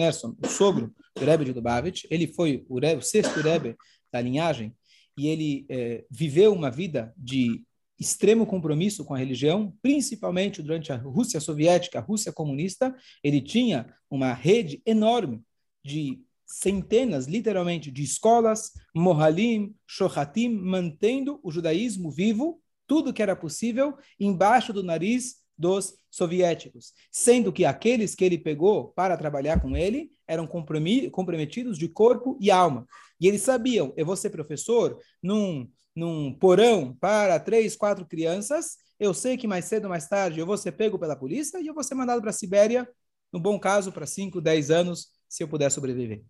o 0.43 0.47
sogro 0.47 0.93
do 1.15 1.23
Rebbe 1.23 1.45
de 1.45 1.53
Lubavitch. 1.53 2.05
Ele 2.09 2.27
foi 2.27 2.65
o, 2.67 2.79
Rebbe, 2.79 2.99
o 2.99 3.01
sexto 3.01 3.39
Rebbe 3.41 3.75
da 4.11 4.19
linhagem 4.19 4.73
e 5.17 5.27
ele 5.27 5.65
é, 5.69 6.03
viveu 6.09 6.51
uma 6.51 6.71
vida 6.71 7.13
de 7.15 7.63
extremo 7.99 8.47
compromisso 8.47 9.05
com 9.05 9.13
a 9.13 9.17
religião, 9.17 9.71
principalmente 9.83 10.63
durante 10.63 10.91
a 10.91 10.97
Rússia 10.97 11.39
soviética, 11.39 11.99
a 11.99 12.01
Rússia 12.01 12.33
comunista. 12.33 12.95
Ele 13.23 13.39
tinha 13.39 13.93
uma 14.09 14.33
rede 14.33 14.81
enorme 14.83 15.43
de 15.85 16.19
centenas, 16.47 17.27
literalmente, 17.27 17.91
de 17.91 18.01
escolas, 18.01 18.71
mohalim, 18.95 19.75
shohatim, 19.85 20.49
mantendo 20.49 21.39
o 21.43 21.51
judaísmo 21.51 22.09
vivo 22.09 22.59
tudo 22.91 23.13
que 23.13 23.23
era 23.23 23.37
possível 23.37 23.97
embaixo 24.19 24.73
do 24.73 24.83
nariz 24.83 25.37
dos 25.57 25.95
soviéticos, 26.09 26.91
sendo 27.09 27.49
que 27.49 27.63
aqueles 27.63 28.13
que 28.13 28.25
ele 28.25 28.37
pegou 28.37 28.89
para 28.89 29.15
trabalhar 29.15 29.61
com 29.61 29.77
ele 29.77 30.11
eram 30.27 30.45
comprometidos 30.45 31.77
de 31.77 31.87
corpo 31.87 32.37
e 32.37 32.51
alma. 32.51 32.85
E 33.17 33.29
eles 33.29 33.43
sabiam, 33.43 33.93
eu 33.95 34.05
vou 34.05 34.17
ser 34.17 34.29
professor 34.29 34.99
num, 35.23 35.69
num 35.95 36.33
porão 36.33 36.93
para 36.99 37.39
três, 37.39 37.77
quatro 37.77 38.05
crianças, 38.05 38.75
eu 38.99 39.13
sei 39.13 39.37
que 39.37 39.47
mais 39.47 39.63
cedo 39.63 39.85
ou 39.85 39.89
mais 39.89 40.09
tarde 40.09 40.41
eu 40.41 40.45
vou 40.45 40.57
ser 40.57 40.73
pego 40.73 40.99
pela 40.99 41.15
polícia 41.15 41.61
e 41.61 41.67
eu 41.67 41.73
vou 41.73 41.85
ser 41.85 41.95
mandado 41.95 42.19
para 42.19 42.31
a 42.31 42.33
Sibéria, 42.33 42.85
no 43.31 43.39
bom 43.39 43.57
caso, 43.57 43.89
para 43.93 44.05
cinco, 44.05 44.41
dez 44.41 44.69
anos, 44.69 45.11
se 45.29 45.41
eu 45.41 45.47
puder 45.47 45.71
sobreviver. 45.71 46.25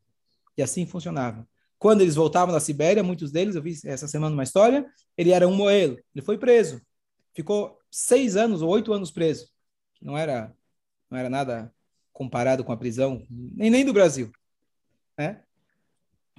E 0.55 0.61
assim 0.61 0.85
funcionava. 0.85 1.43
Quando 1.81 2.01
eles 2.01 2.13
voltavam 2.13 2.53
da 2.53 2.59
Sibéria, 2.59 3.01
muitos 3.01 3.31
deles, 3.31 3.55
eu 3.55 3.61
vi 3.63 3.75
essa 3.85 4.07
semana 4.07 4.35
uma 4.35 4.43
história, 4.43 4.85
ele 5.17 5.31
era 5.31 5.47
um 5.47 5.55
moelo, 5.55 5.97
ele 6.13 6.23
foi 6.23 6.37
preso. 6.37 6.79
Ficou 7.33 7.75
seis 7.89 8.35
anos 8.35 8.61
ou 8.61 8.69
oito 8.69 8.93
anos 8.93 9.09
preso. 9.09 9.49
Não 9.99 10.15
era, 10.15 10.55
não 11.09 11.17
era 11.17 11.27
nada 11.27 11.73
comparado 12.13 12.63
com 12.63 12.71
a 12.71 12.77
prisão, 12.77 13.25
nem, 13.31 13.71
nem 13.71 13.83
do 13.83 13.93
Brasil. 13.93 14.31
Né? 15.17 15.41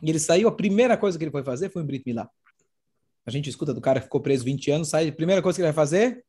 E 0.01 0.11
ele 0.11 0.21
saiu, 0.21 0.47
a 0.47 0.55
primeira 0.55 0.97
coisa 0.97 1.19
que 1.19 1.25
ele 1.25 1.33
foi 1.33 1.43
fazer 1.43 1.71
foi 1.71 1.83
um 1.83 1.87
Brit 1.87 2.05
Milá. 2.07 2.31
A 3.27 3.31
gente 3.33 3.51
escuta 3.51 3.75
do 3.75 3.81
cara 3.81 3.99
que 3.99 4.07
ficou 4.07 4.21
preso 4.21 4.45
20 4.45 4.71
anos, 4.71 4.91
sai, 4.91 5.09
a 5.09 5.13
primeira 5.13 5.43
coisa 5.43 5.57
que 5.57 5.63
ele 5.63 5.73
vai 5.73 5.75
fazer? 5.75 6.25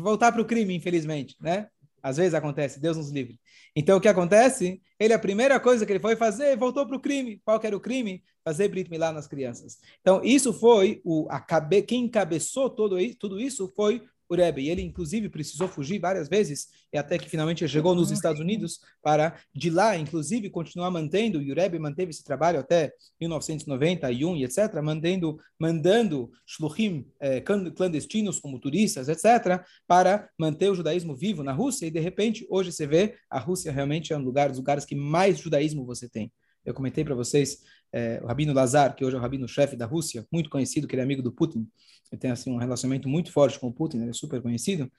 Voltar 0.00 0.32
para 0.32 0.40
o 0.40 0.46
crime, 0.46 0.74
infelizmente, 0.74 1.36
né? 1.42 1.68
Às 2.02 2.16
vezes 2.16 2.34
acontece, 2.34 2.80
Deus 2.80 2.96
nos 2.96 3.10
livre. 3.10 3.38
Então, 3.74 3.98
o 3.98 4.00
que 4.00 4.08
acontece? 4.08 4.80
Ele, 4.98 5.12
a 5.12 5.18
primeira 5.18 5.58
coisa 5.60 5.84
que 5.84 5.92
ele 5.92 6.00
foi 6.00 6.16
fazer, 6.16 6.56
voltou 6.56 6.86
para 6.86 6.96
o 6.96 7.00
crime. 7.00 7.40
Qual 7.44 7.60
era 7.62 7.76
o 7.76 7.80
crime? 7.80 8.22
Fazer 8.44 8.68
Brit 8.68 8.90
Milá 8.90 9.12
nas 9.12 9.26
crianças. 9.26 9.78
Então, 10.00 10.22
isso 10.24 10.52
foi, 10.52 11.00
o, 11.04 11.26
a 11.30 11.40
quem 11.82 12.04
encabeçou 12.04 12.70
todo, 12.70 12.96
tudo 13.18 13.40
isso 13.40 13.72
foi 13.74 14.02
o 14.28 14.34
Rebbe. 14.34 14.62
E 14.62 14.70
ele, 14.70 14.82
inclusive, 14.82 15.28
precisou 15.28 15.66
fugir 15.66 15.98
várias 15.98 16.28
vezes, 16.28 16.68
e 16.92 16.98
até 16.98 17.18
que 17.18 17.28
finalmente 17.28 17.66
chegou 17.66 17.94
nos 17.94 18.10
Estados 18.10 18.40
Unidos 18.40 18.80
para, 19.02 19.36
de 19.54 19.70
lá, 19.70 19.96
inclusive, 19.96 20.50
continuar 20.50 20.90
mantendo, 20.90 21.40
e 21.40 21.50
o 21.50 21.54
Rebbe 21.54 21.78
manteve 21.78 22.10
esse 22.10 22.22
trabalho 22.22 22.60
até 22.60 22.92
1991 23.20 24.36
e 24.36 24.44
etc., 24.44 24.80
mandando, 24.82 25.38
mandando 25.58 26.30
shluchim 26.46 27.06
eh, 27.20 27.40
clandestinos 27.40 28.38
como 28.38 28.58
turistas, 28.58 29.08
etc., 29.08 29.64
para 29.86 30.28
manter 30.38 30.70
o 30.70 30.74
judaísmo 30.74 31.16
vivo 31.16 31.42
na 31.42 31.52
Rússia, 31.52 31.86
e 31.86 31.90
de 31.90 32.00
repente, 32.00 32.46
hoje 32.50 32.72
você 32.72 32.86
vê, 32.86 33.16
a 33.30 33.38
Rússia 33.38 33.72
realmente 33.72 34.12
é 34.12 34.16
um 34.16 34.22
lugar, 34.22 34.48
dos 34.48 34.58
lugares 34.58 34.84
que 34.84 34.94
mais 34.94 35.38
judaísmo 35.38 35.84
você 35.84 36.08
tem. 36.08 36.30
Eu 36.68 36.74
comentei 36.74 37.02
para 37.02 37.14
vocês 37.14 37.62
é, 37.90 38.20
o 38.22 38.26
Rabino 38.26 38.52
Lazar, 38.52 38.94
que 38.94 39.02
hoje 39.02 39.16
é 39.16 39.18
o 39.18 39.22
rabino-chefe 39.22 39.74
da 39.74 39.86
Rússia, 39.86 40.26
muito 40.30 40.50
conhecido, 40.50 40.86
que 40.86 40.94
ele 40.94 41.00
é 41.00 41.04
amigo 41.04 41.22
do 41.22 41.32
Putin. 41.32 41.66
Ele 42.12 42.20
tem 42.20 42.30
assim 42.30 42.52
um 42.52 42.58
relacionamento 42.58 43.08
muito 43.08 43.32
forte 43.32 43.58
com 43.58 43.68
o 43.68 43.72
Putin, 43.72 44.02
ele 44.02 44.10
é 44.10 44.12
super 44.12 44.42
conhecido. 44.42 44.90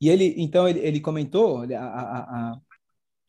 E 0.00 0.08
ele, 0.08 0.34
então, 0.38 0.66
ele, 0.66 0.78
ele 0.80 0.98
comentou, 1.00 1.62
a, 1.62 1.76
a, 1.76 2.18
a, 2.20 2.60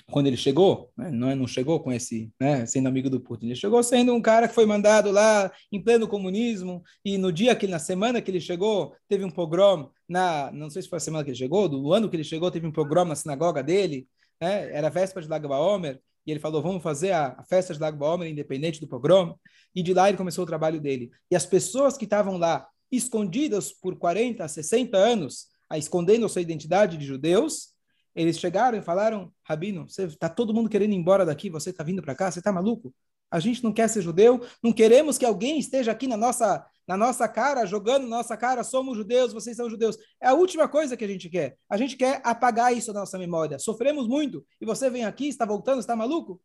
quando 0.09 0.27
ele 0.27 0.37
chegou, 0.37 0.89
né, 0.95 1.11
não, 1.11 1.29
é, 1.29 1.35
não 1.35 1.45
chegou 1.45 1.81
com 1.81 1.91
esse, 1.91 2.31
né, 2.39 2.65
sendo 2.65 2.87
amigo 2.87 3.09
do 3.09 3.19
Putin, 3.19 3.47
ele 3.47 3.55
chegou 3.55 3.83
sendo 3.83 4.13
um 4.13 4.21
cara 4.21 4.47
que 4.47 4.55
foi 4.55 4.65
mandado 4.65 5.11
lá 5.11 5.51
em 5.69 5.83
pleno 5.83 6.07
comunismo, 6.07 6.81
e 7.03 7.17
no 7.17 7.33
dia 7.33 7.53
que, 7.53 7.67
na 7.67 7.79
semana 7.79 8.21
que 8.21 8.31
ele 8.31 8.39
chegou, 8.39 8.95
teve 9.09 9.25
um 9.25 9.29
pogrom, 9.29 9.89
na, 10.07 10.49
não 10.53 10.69
sei 10.69 10.81
se 10.81 10.89
foi 10.89 10.97
a 10.97 11.01
semana 11.01 11.25
que 11.25 11.31
ele 11.31 11.37
chegou, 11.37 11.67
do 11.67 11.91
ano 11.91 12.09
que 12.09 12.15
ele 12.15 12.23
chegou, 12.23 12.49
teve 12.49 12.65
um 12.65 12.71
pogrom 12.71 13.03
na 13.03 13.15
sinagoga 13.15 13.61
dele, 13.61 14.07
né, 14.39 14.71
era 14.71 14.89
véspera 14.89 15.21
de 15.21 15.29
Lag 15.29 15.45
BaOmer, 15.45 15.99
e 16.27 16.31
ele 16.31 16.41
falou, 16.41 16.61
vamos 16.61 16.83
fazer 16.83 17.11
a, 17.11 17.35
a 17.37 17.43
festa 17.45 17.73
de 17.73 17.79
Lag 17.79 17.97
BaOmer 17.97 18.29
independente 18.29 18.81
do 18.81 18.87
pogrom, 18.87 19.33
e 19.73 19.81
de 19.81 19.93
lá 19.93 20.09
ele 20.09 20.17
começou 20.17 20.43
o 20.43 20.47
trabalho 20.47 20.81
dele. 20.81 21.09
E 21.31 21.35
as 21.37 21.45
pessoas 21.45 21.97
que 21.97 22.03
estavam 22.03 22.37
lá, 22.37 22.67
escondidas 22.91 23.71
por 23.71 23.97
40, 23.97 24.45
60 24.45 24.97
anos, 24.97 25.47
a 25.69 25.77
escondendo 25.77 26.25
a 26.25 26.29
sua 26.29 26.41
identidade 26.41 26.97
de 26.97 27.05
judeus, 27.05 27.69
eles 28.13 28.37
chegaram 28.37 28.77
e 28.77 28.81
falaram, 28.81 29.31
Rabino, 29.43 29.85
está 29.85 30.27
todo 30.27 30.53
mundo 30.53 30.69
querendo 30.69 30.91
ir 30.91 30.97
embora 30.97 31.25
daqui, 31.25 31.49
você 31.49 31.69
está 31.69 31.83
vindo 31.83 32.01
para 32.01 32.15
cá, 32.15 32.29
você 32.29 32.39
está 32.39 32.51
maluco? 32.51 32.93
A 33.29 33.39
gente 33.39 33.63
não 33.63 33.73
quer 33.73 33.87
ser 33.89 34.01
judeu, 34.01 34.45
não 34.63 34.71
queremos 34.71 35.17
que 35.17 35.25
alguém 35.25 35.59
esteja 35.59 35.91
aqui 35.91 36.07
na 36.07 36.15
nossa, 36.15 36.65
na 36.87 36.95
nossa 36.95 37.27
cara, 37.27 37.65
jogando 37.65 38.03
na 38.03 38.17
nossa 38.17 38.37
cara, 38.37 38.63
somos 38.63 38.97
judeus, 38.97 39.33
vocês 39.33 39.57
são 39.57 39.69
judeus. 39.69 39.97
É 40.21 40.27
a 40.27 40.33
última 40.33 40.67
coisa 40.67 40.95
que 40.95 41.03
a 41.03 41.07
gente 41.07 41.29
quer. 41.29 41.57
A 41.69 41.77
gente 41.77 41.97
quer 41.97 42.21
apagar 42.23 42.75
isso 42.75 42.93
da 42.93 43.01
nossa 43.01 43.17
memória. 43.17 43.59
Sofremos 43.59 44.07
muito 44.07 44.45
e 44.61 44.65
você 44.65 44.89
vem 44.89 45.05
aqui, 45.05 45.27
está 45.27 45.45
voltando, 45.45 45.79
está 45.79 45.95
maluco? 45.95 46.41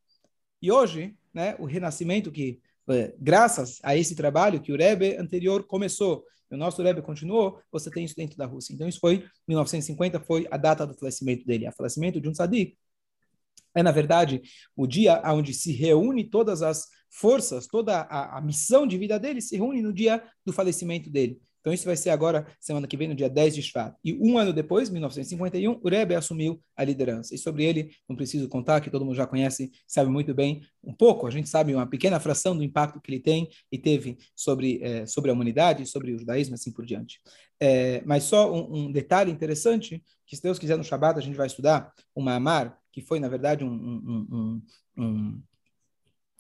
E 0.60 0.70
hoje, 0.70 1.16
né, 1.32 1.56
o 1.58 1.64
renascimento 1.64 2.30
que, 2.30 2.60
é, 2.88 3.14
graças 3.18 3.78
a 3.82 3.96
esse 3.96 4.14
trabalho 4.14 4.60
que 4.60 4.72
o 4.72 4.76
Rebbe 4.76 5.16
anterior 5.16 5.64
começou, 5.64 6.24
o 6.50 6.56
nosso 6.56 6.82
Rebbe 6.82 7.00
continuou, 7.00 7.60
você 7.70 7.90
tem 7.90 8.04
isso 8.04 8.14
dentro 8.14 8.36
da 8.36 8.44
Rússia. 8.44 8.74
Então, 8.74 8.86
isso 8.86 9.00
foi, 9.00 9.24
1950, 9.48 10.20
foi 10.20 10.46
a 10.50 10.56
data 10.56 10.86
do 10.86 10.94
falecimento 10.94 11.46
dele, 11.46 11.66
o 11.66 11.72
falecimento 11.72 12.20
de 12.20 12.28
um 12.28 12.32
tzadik, 12.32 12.76
é, 13.74 13.82
na 13.82 13.92
verdade, 13.92 14.42
o 14.76 14.86
dia 14.86 15.22
onde 15.26 15.54
se 15.54 15.72
reúne 15.72 16.24
todas 16.24 16.62
as 16.62 16.86
forças, 17.10 17.66
toda 17.66 18.00
a, 18.00 18.38
a, 18.38 18.40
missão 18.40 18.86
de 18.86 18.96
vida 18.96 19.18
dele 19.18 19.40
se 19.40 19.56
reúne 19.56 19.82
no 19.82 19.92
dia 19.92 20.22
do 20.44 20.52
falecimento 20.52 21.10
dele. 21.10 21.38
Então, 21.62 21.72
isso 21.72 21.84
vai 21.84 21.96
ser 21.96 22.10
agora, 22.10 22.44
semana 22.58 22.88
que 22.88 22.96
vem, 22.96 23.06
no 23.06 23.14
dia 23.14 23.30
10 23.30 23.54
de 23.54 23.62
Shvat. 23.62 23.94
E 24.02 24.14
um 24.14 24.36
ano 24.36 24.52
depois, 24.52 24.90
1951, 24.90 25.78
o 25.80 25.88
Rebbe 25.88 26.12
assumiu 26.16 26.60
a 26.76 26.82
liderança. 26.82 27.36
E 27.36 27.38
sobre 27.38 27.64
ele, 27.64 27.90
não 28.08 28.16
preciso 28.16 28.48
contar, 28.48 28.80
que 28.80 28.90
todo 28.90 29.04
mundo 29.04 29.14
já 29.14 29.28
conhece, 29.28 29.70
sabe 29.86 30.10
muito 30.10 30.34
bem, 30.34 30.62
um 30.82 30.92
pouco, 30.92 31.24
a 31.24 31.30
gente 31.30 31.48
sabe 31.48 31.72
uma 31.72 31.86
pequena 31.86 32.18
fração 32.18 32.56
do 32.56 32.64
impacto 32.64 33.00
que 33.00 33.12
ele 33.12 33.20
tem 33.20 33.48
e 33.70 33.78
teve 33.78 34.18
sobre, 34.34 34.82
é, 34.82 35.06
sobre 35.06 35.30
a 35.30 35.34
humanidade, 35.34 35.86
sobre 35.86 36.12
o 36.12 36.18
judaísmo, 36.18 36.56
assim 36.56 36.72
por 36.72 36.84
diante. 36.84 37.20
É, 37.60 38.02
mas 38.04 38.24
só 38.24 38.52
um, 38.52 38.86
um, 38.86 38.92
detalhe 38.92 39.30
interessante, 39.30 40.02
que 40.26 40.34
se 40.34 40.42
Deus 40.42 40.58
quiser 40.58 40.76
no 40.76 40.82
Shabat, 40.82 41.16
a 41.16 41.22
gente 41.22 41.36
vai 41.36 41.46
estudar 41.46 41.92
uma 42.12 42.34
Amar, 42.34 42.76
que 42.92 43.00
foi, 43.00 43.18
na 43.18 43.28
verdade, 43.28 43.64
um, 43.64 43.72
um, 43.72 44.28
um, 44.30 44.62
um 45.02 45.42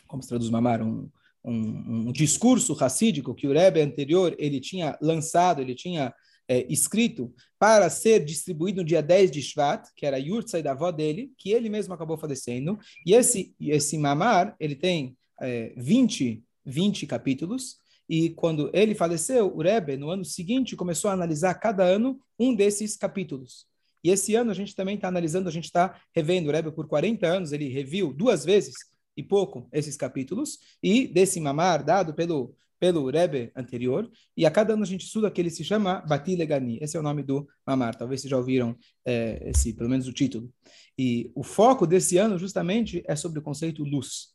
como 0.06 0.22
se 0.22 0.28
traduz 0.28 0.50
mamar, 0.50 0.82
um, 0.82 1.08
um, 1.44 2.12
discurso 2.12 2.74
racídico 2.74 3.34
que 3.34 3.46
o 3.46 3.52
Rebbe 3.52 3.80
anterior 3.80 4.36
ele 4.38 4.60
tinha 4.60 4.96
lançado, 5.00 5.60
ele 5.60 5.74
tinha 5.74 6.14
é, 6.46 6.66
escrito 6.70 7.32
para 7.58 7.88
ser 7.88 8.24
distribuído 8.24 8.82
no 8.82 8.86
dia 8.86 9.02
10 9.02 9.30
de 9.30 9.40
Shvat, 9.42 9.88
que 9.96 10.04
era 10.04 10.16
a 10.16 10.20
Yurtzai 10.20 10.62
da 10.62 10.72
avó 10.72 10.90
dele, 10.90 11.32
que 11.38 11.50
ele 11.50 11.70
mesmo 11.70 11.94
acabou 11.94 12.18
falecendo. 12.18 12.78
E 13.06 13.14
esse, 13.14 13.54
esse 13.58 13.96
mamar, 13.96 14.54
ele 14.60 14.76
tem 14.76 15.16
é, 15.40 15.72
20, 15.76 16.44
20 16.66 17.06
capítulos, 17.06 17.80
e 18.08 18.30
quando 18.30 18.70
ele 18.74 18.94
faleceu, 18.94 19.46
o 19.56 19.62
Rebbe, 19.62 19.96
no 19.96 20.10
ano 20.10 20.24
seguinte, 20.24 20.76
começou 20.76 21.10
a 21.10 21.14
analisar 21.14 21.54
cada 21.54 21.84
ano 21.84 22.20
um 22.38 22.54
desses 22.54 22.96
capítulos. 22.96 23.66
E 24.02 24.10
esse 24.10 24.34
ano 24.34 24.50
a 24.50 24.54
gente 24.54 24.74
também 24.74 24.96
está 24.96 25.08
analisando, 25.08 25.48
a 25.48 25.52
gente 25.52 25.64
está 25.64 26.00
revendo 26.14 26.48
o 26.48 26.52
Rebbe 26.52 26.72
por 26.72 26.86
40 26.86 27.26
anos, 27.26 27.52
ele 27.52 27.68
reviu 27.68 28.12
duas 28.12 28.44
vezes 28.44 28.74
e 29.16 29.22
pouco 29.22 29.68
esses 29.72 29.96
capítulos, 29.96 30.58
e 30.82 31.06
desse 31.06 31.38
mamar 31.40 31.84
dado 31.84 32.14
pelo, 32.14 32.54
pelo 32.80 33.10
Rebbe 33.10 33.52
anterior, 33.54 34.10
e 34.36 34.44
a 34.46 34.50
cada 34.50 34.72
ano 34.74 34.82
a 34.82 34.86
gente 34.86 35.04
estuda 35.04 35.30
que 35.30 35.40
ele 35.40 35.50
se 35.50 35.62
chama 35.62 36.00
Bati 36.00 36.34
Legani. 36.34 36.78
Esse 36.80 36.96
é 36.96 37.00
o 37.00 37.02
nome 37.02 37.22
do 37.22 37.46
Mamar. 37.66 37.94
Talvez 37.94 38.20
vocês 38.20 38.30
já 38.30 38.36
ouviram 38.36 38.76
é, 39.04 39.50
esse, 39.50 39.72
pelo 39.74 39.90
menos 39.90 40.08
o 40.08 40.12
título. 40.12 40.52
E 40.98 41.30
o 41.34 41.42
foco 41.42 41.86
desse 41.86 42.16
ano, 42.16 42.38
justamente, 42.38 43.02
é 43.06 43.14
sobre 43.14 43.38
o 43.38 43.42
conceito 43.42 43.84
luz. 43.84 44.32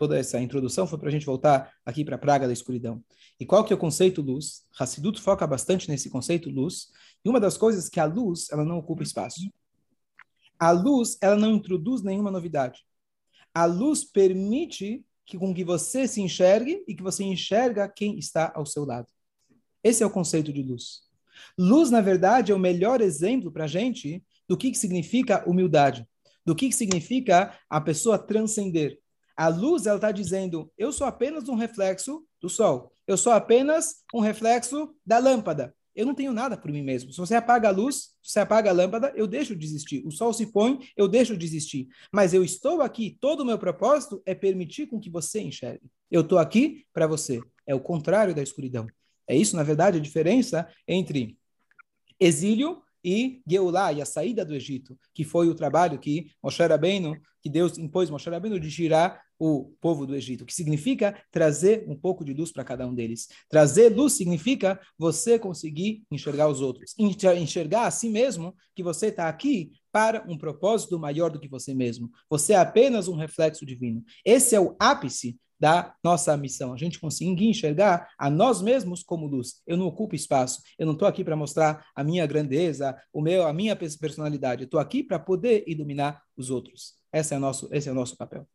Toda 0.00 0.18
essa 0.18 0.40
introdução 0.40 0.86
foi 0.86 0.98
para 0.98 1.10
a 1.10 1.12
gente 1.12 1.26
voltar 1.26 1.74
aqui 1.84 2.06
para 2.06 2.16
a 2.16 2.18
praga 2.18 2.46
da 2.46 2.54
escuridão. 2.54 3.04
E 3.38 3.44
qual 3.44 3.62
que 3.62 3.70
é 3.70 3.76
o 3.76 3.78
conceito 3.78 4.22
luz? 4.22 4.62
Hassidut 4.78 5.20
foca 5.20 5.46
bastante 5.46 5.90
nesse 5.90 6.08
conceito 6.08 6.48
luz. 6.48 6.86
E 7.22 7.28
uma 7.28 7.38
das 7.38 7.58
coisas 7.58 7.86
é 7.86 7.90
que 7.90 8.00
a 8.00 8.06
luz, 8.06 8.50
ela 8.50 8.64
não 8.64 8.78
ocupa 8.78 9.02
espaço. 9.02 9.42
A 10.58 10.70
luz, 10.70 11.18
ela 11.20 11.36
não 11.36 11.50
introduz 11.50 12.00
nenhuma 12.02 12.30
novidade. 12.30 12.82
A 13.52 13.66
luz 13.66 14.02
permite 14.02 15.04
que, 15.26 15.36
com 15.36 15.52
que 15.52 15.64
você 15.64 16.08
se 16.08 16.22
enxergue 16.22 16.82
e 16.88 16.94
que 16.94 17.02
você 17.02 17.22
enxerga 17.22 17.86
quem 17.86 18.18
está 18.18 18.50
ao 18.54 18.64
seu 18.64 18.86
lado. 18.86 19.06
Esse 19.84 20.02
é 20.02 20.06
o 20.06 20.10
conceito 20.10 20.50
de 20.50 20.62
luz. 20.62 21.02
Luz, 21.58 21.90
na 21.90 22.00
verdade, 22.00 22.52
é 22.52 22.54
o 22.54 22.58
melhor 22.58 23.02
exemplo 23.02 23.52
para 23.52 23.64
a 23.64 23.68
gente 23.68 24.24
do 24.48 24.56
que, 24.56 24.70
que 24.70 24.78
significa 24.78 25.46
humildade, 25.46 26.08
do 26.42 26.56
que, 26.56 26.70
que 26.70 26.74
significa 26.74 27.54
a 27.68 27.82
pessoa 27.82 28.18
transcender. 28.18 28.98
A 29.40 29.48
luz, 29.48 29.86
ela 29.86 29.96
está 29.96 30.12
dizendo, 30.12 30.70
eu 30.76 30.92
sou 30.92 31.06
apenas 31.06 31.48
um 31.48 31.54
reflexo 31.54 32.26
do 32.42 32.50
sol. 32.50 32.92
Eu 33.06 33.16
sou 33.16 33.32
apenas 33.32 34.04
um 34.12 34.20
reflexo 34.20 34.94
da 35.04 35.16
lâmpada. 35.16 35.74
Eu 35.96 36.04
não 36.04 36.14
tenho 36.14 36.30
nada 36.34 36.58
por 36.58 36.70
mim 36.70 36.82
mesmo. 36.82 37.10
Se 37.10 37.16
você 37.16 37.34
apaga 37.34 37.68
a 37.68 37.70
luz, 37.70 38.10
se 38.22 38.32
você 38.32 38.40
apaga 38.40 38.68
a 38.68 38.72
lâmpada, 38.74 39.10
eu 39.16 39.26
deixo 39.26 39.56
de 39.56 39.64
existir. 39.64 40.06
O 40.06 40.10
sol 40.10 40.34
se 40.34 40.52
põe, 40.52 40.80
eu 40.94 41.08
deixo 41.08 41.34
de 41.38 41.46
existir. 41.46 41.88
Mas 42.12 42.34
eu 42.34 42.44
estou 42.44 42.82
aqui, 42.82 43.16
todo 43.18 43.40
o 43.40 43.44
meu 43.46 43.58
propósito 43.58 44.22
é 44.26 44.34
permitir 44.34 44.88
com 44.88 45.00
que 45.00 45.08
você 45.08 45.40
enxergue. 45.40 45.90
Eu 46.10 46.20
estou 46.20 46.36
aqui 46.38 46.84
para 46.92 47.06
você. 47.06 47.40
É 47.66 47.74
o 47.74 47.80
contrário 47.80 48.34
da 48.34 48.42
escuridão. 48.42 48.86
É 49.26 49.34
isso, 49.34 49.56
na 49.56 49.62
verdade, 49.62 49.96
a 49.96 50.02
diferença 50.02 50.68
entre 50.86 51.38
exílio 52.20 52.82
e 53.02 53.40
Geulah, 53.48 53.94
e 53.94 54.02
a 54.02 54.04
saída 54.04 54.44
do 54.44 54.54
Egito, 54.54 54.98
que 55.14 55.24
foi 55.24 55.48
o 55.48 55.54
trabalho 55.54 55.98
que 55.98 56.30
Moshe 56.42 56.62
Rabbeinu, 56.62 57.16
que 57.40 57.48
Deus 57.48 57.78
impôs 57.78 58.10
Moshe 58.10 58.28
Rabbeinu 58.28 58.60
de 58.60 58.70
tirar 58.70 59.29
o 59.40 59.72
povo 59.80 60.06
do 60.06 60.14
Egito, 60.14 60.44
que 60.44 60.54
significa 60.54 61.18
trazer 61.30 61.86
um 61.88 61.96
pouco 61.96 62.22
de 62.22 62.34
luz 62.34 62.52
para 62.52 62.62
cada 62.62 62.86
um 62.86 62.94
deles. 62.94 63.26
Trazer 63.48 63.88
luz 63.88 64.12
significa 64.12 64.78
você 64.98 65.38
conseguir 65.38 66.04
enxergar 66.10 66.46
os 66.48 66.60
outros, 66.60 66.94
enxergar 66.98 67.86
a 67.86 67.90
si 67.90 68.10
mesmo 68.10 68.54
que 68.76 68.82
você 68.82 69.06
está 69.06 69.30
aqui 69.30 69.72
para 69.90 70.22
um 70.28 70.36
propósito 70.36 70.98
maior 70.98 71.30
do 71.30 71.40
que 71.40 71.48
você 71.48 71.72
mesmo. 71.72 72.10
Você 72.28 72.52
é 72.52 72.56
apenas 72.56 73.08
um 73.08 73.16
reflexo 73.16 73.64
divino. 73.64 74.04
Esse 74.24 74.54
é 74.54 74.60
o 74.60 74.76
ápice 74.78 75.38
da 75.58 75.94
nossa 76.04 76.36
missão. 76.36 76.74
A 76.74 76.76
gente 76.76 77.00
conseguir 77.00 77.48
enxergar 77.48 78.08
a 78.18 78.28
nós 78.28 78.60
mesmos 78.60 79.02
como 79.02 79.26
luz. 79.26 79.62
Eu 79.66 79.78
não 79.78 79.86
ocupo 79.86 80.14
espaço. 80.14 80.62
Eu 80.78 80.84
não 80.84 80.92
estou 80.92 81.08
aqui 81.08 81.24
para 81.24 81.36
mostrar 81.36 81.86
a 81.94 82.04
minha 82.04 82.26
grandeza, 82.26 82.94
o 83.10 83.22
meu, 83.22 83.46
a 83.46 83.52
minha 83.54 83.74
personalidade. 83.74 84.62
Eu 84.62 84.66
estou 84.66 84.80
aqui 84.80 85.02
para 85.02 85.18
poder 85.18 85.64
iluminar 85.66 86.22
os 86.36 86.50
outros. 86.50 86.94
Esse 87.10 87.34
é 87.34 87.38
o 87.38 87.40
nosso, 87.40 87.68
esse 87.72 87.88
é 87.88 87.92
o 87.92 87.94
nosso 87.94 88.16
papel. 88.16 88.46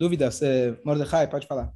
Dúvidas? 0.00 0.40
É, 0.40 0.74
Mordecai, 0.82 1.28
pode 1.28 1.46
falar. 1.46 1.70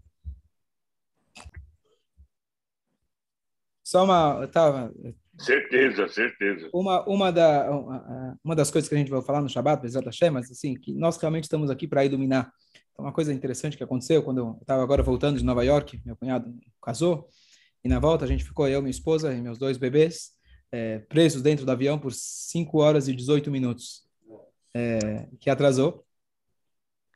Só 3.84 4.02
uma, 4.02 4.46
tava. 4.48 4.90
Certeza, 5.38 6.08
certeza. 6.08 6.70
Uma, 6.72 7.04
uma, 7.06 7.30
da, 7.30 7.68
uma 8.42 8.56
das 8.56 8.70
coisas 8.70 8.88
que 8.88 8.94
a 8.94 8.98
gente 8.98 9.10
vai 9.10 9.20
falar 9.20 9.42
no 9.42 9.48
Shabbat, 9.48 9.82
Bezat 9.82 10.06
Hashem, 10.06 10.30
mas 10.30 10.50
assim, 10.50 10.74
que 10.74 10.94
nós 10.94 11.18
realmente 11.18 11.44
estamos 11.44 11.68
aqui 11.68 11.86
para 11.86 12.02
iluminar 12.02 12.50
então, 12.94 13.04
uma 13.04 13.12
coisa 13.12 13.30
interessante 13.30 13.76
que 13.76 13.84
aconteceu 13.84 14.22
quando 14.22 14.38
eu 14.38 14.58
estava 14.60 14.82
agora 14.82 15.02
voltando 15.02 15.36
de 15.36 15.44
Nova 15.44 15.62
York, 15.62 16.00
meu 16.06 16.16
cunhado 16.16 16.50
casou, 16.82 17.28
e 17.84 17.88
na 17.88 17.98
volta 17.98 18.24
a 18.24 18.28
gente 18.28 18.44
ficou, 18.44 18.66
eu, 18.66 18.80
minha 18.80 18.90
esposa 18.90 19.34
e 19.34 19.42
meus 19.42 19.58
dois 19.58 19.76
bebês, 19.76 20.30
é, 20.72 21.00
presos 21.00 21.42
dentro 21.42 21.66
do 21.66 21.72
avião 21.72 21.98
por 21.98 22.12
5 22.12 22.78
horas 22.80 23.06
e 23.06 23.14
18 23.14 23.50
minutos, 23.50 24.04
é, 24.72 25.28
que 25.38 25.50
atrasou. 25.50 26.06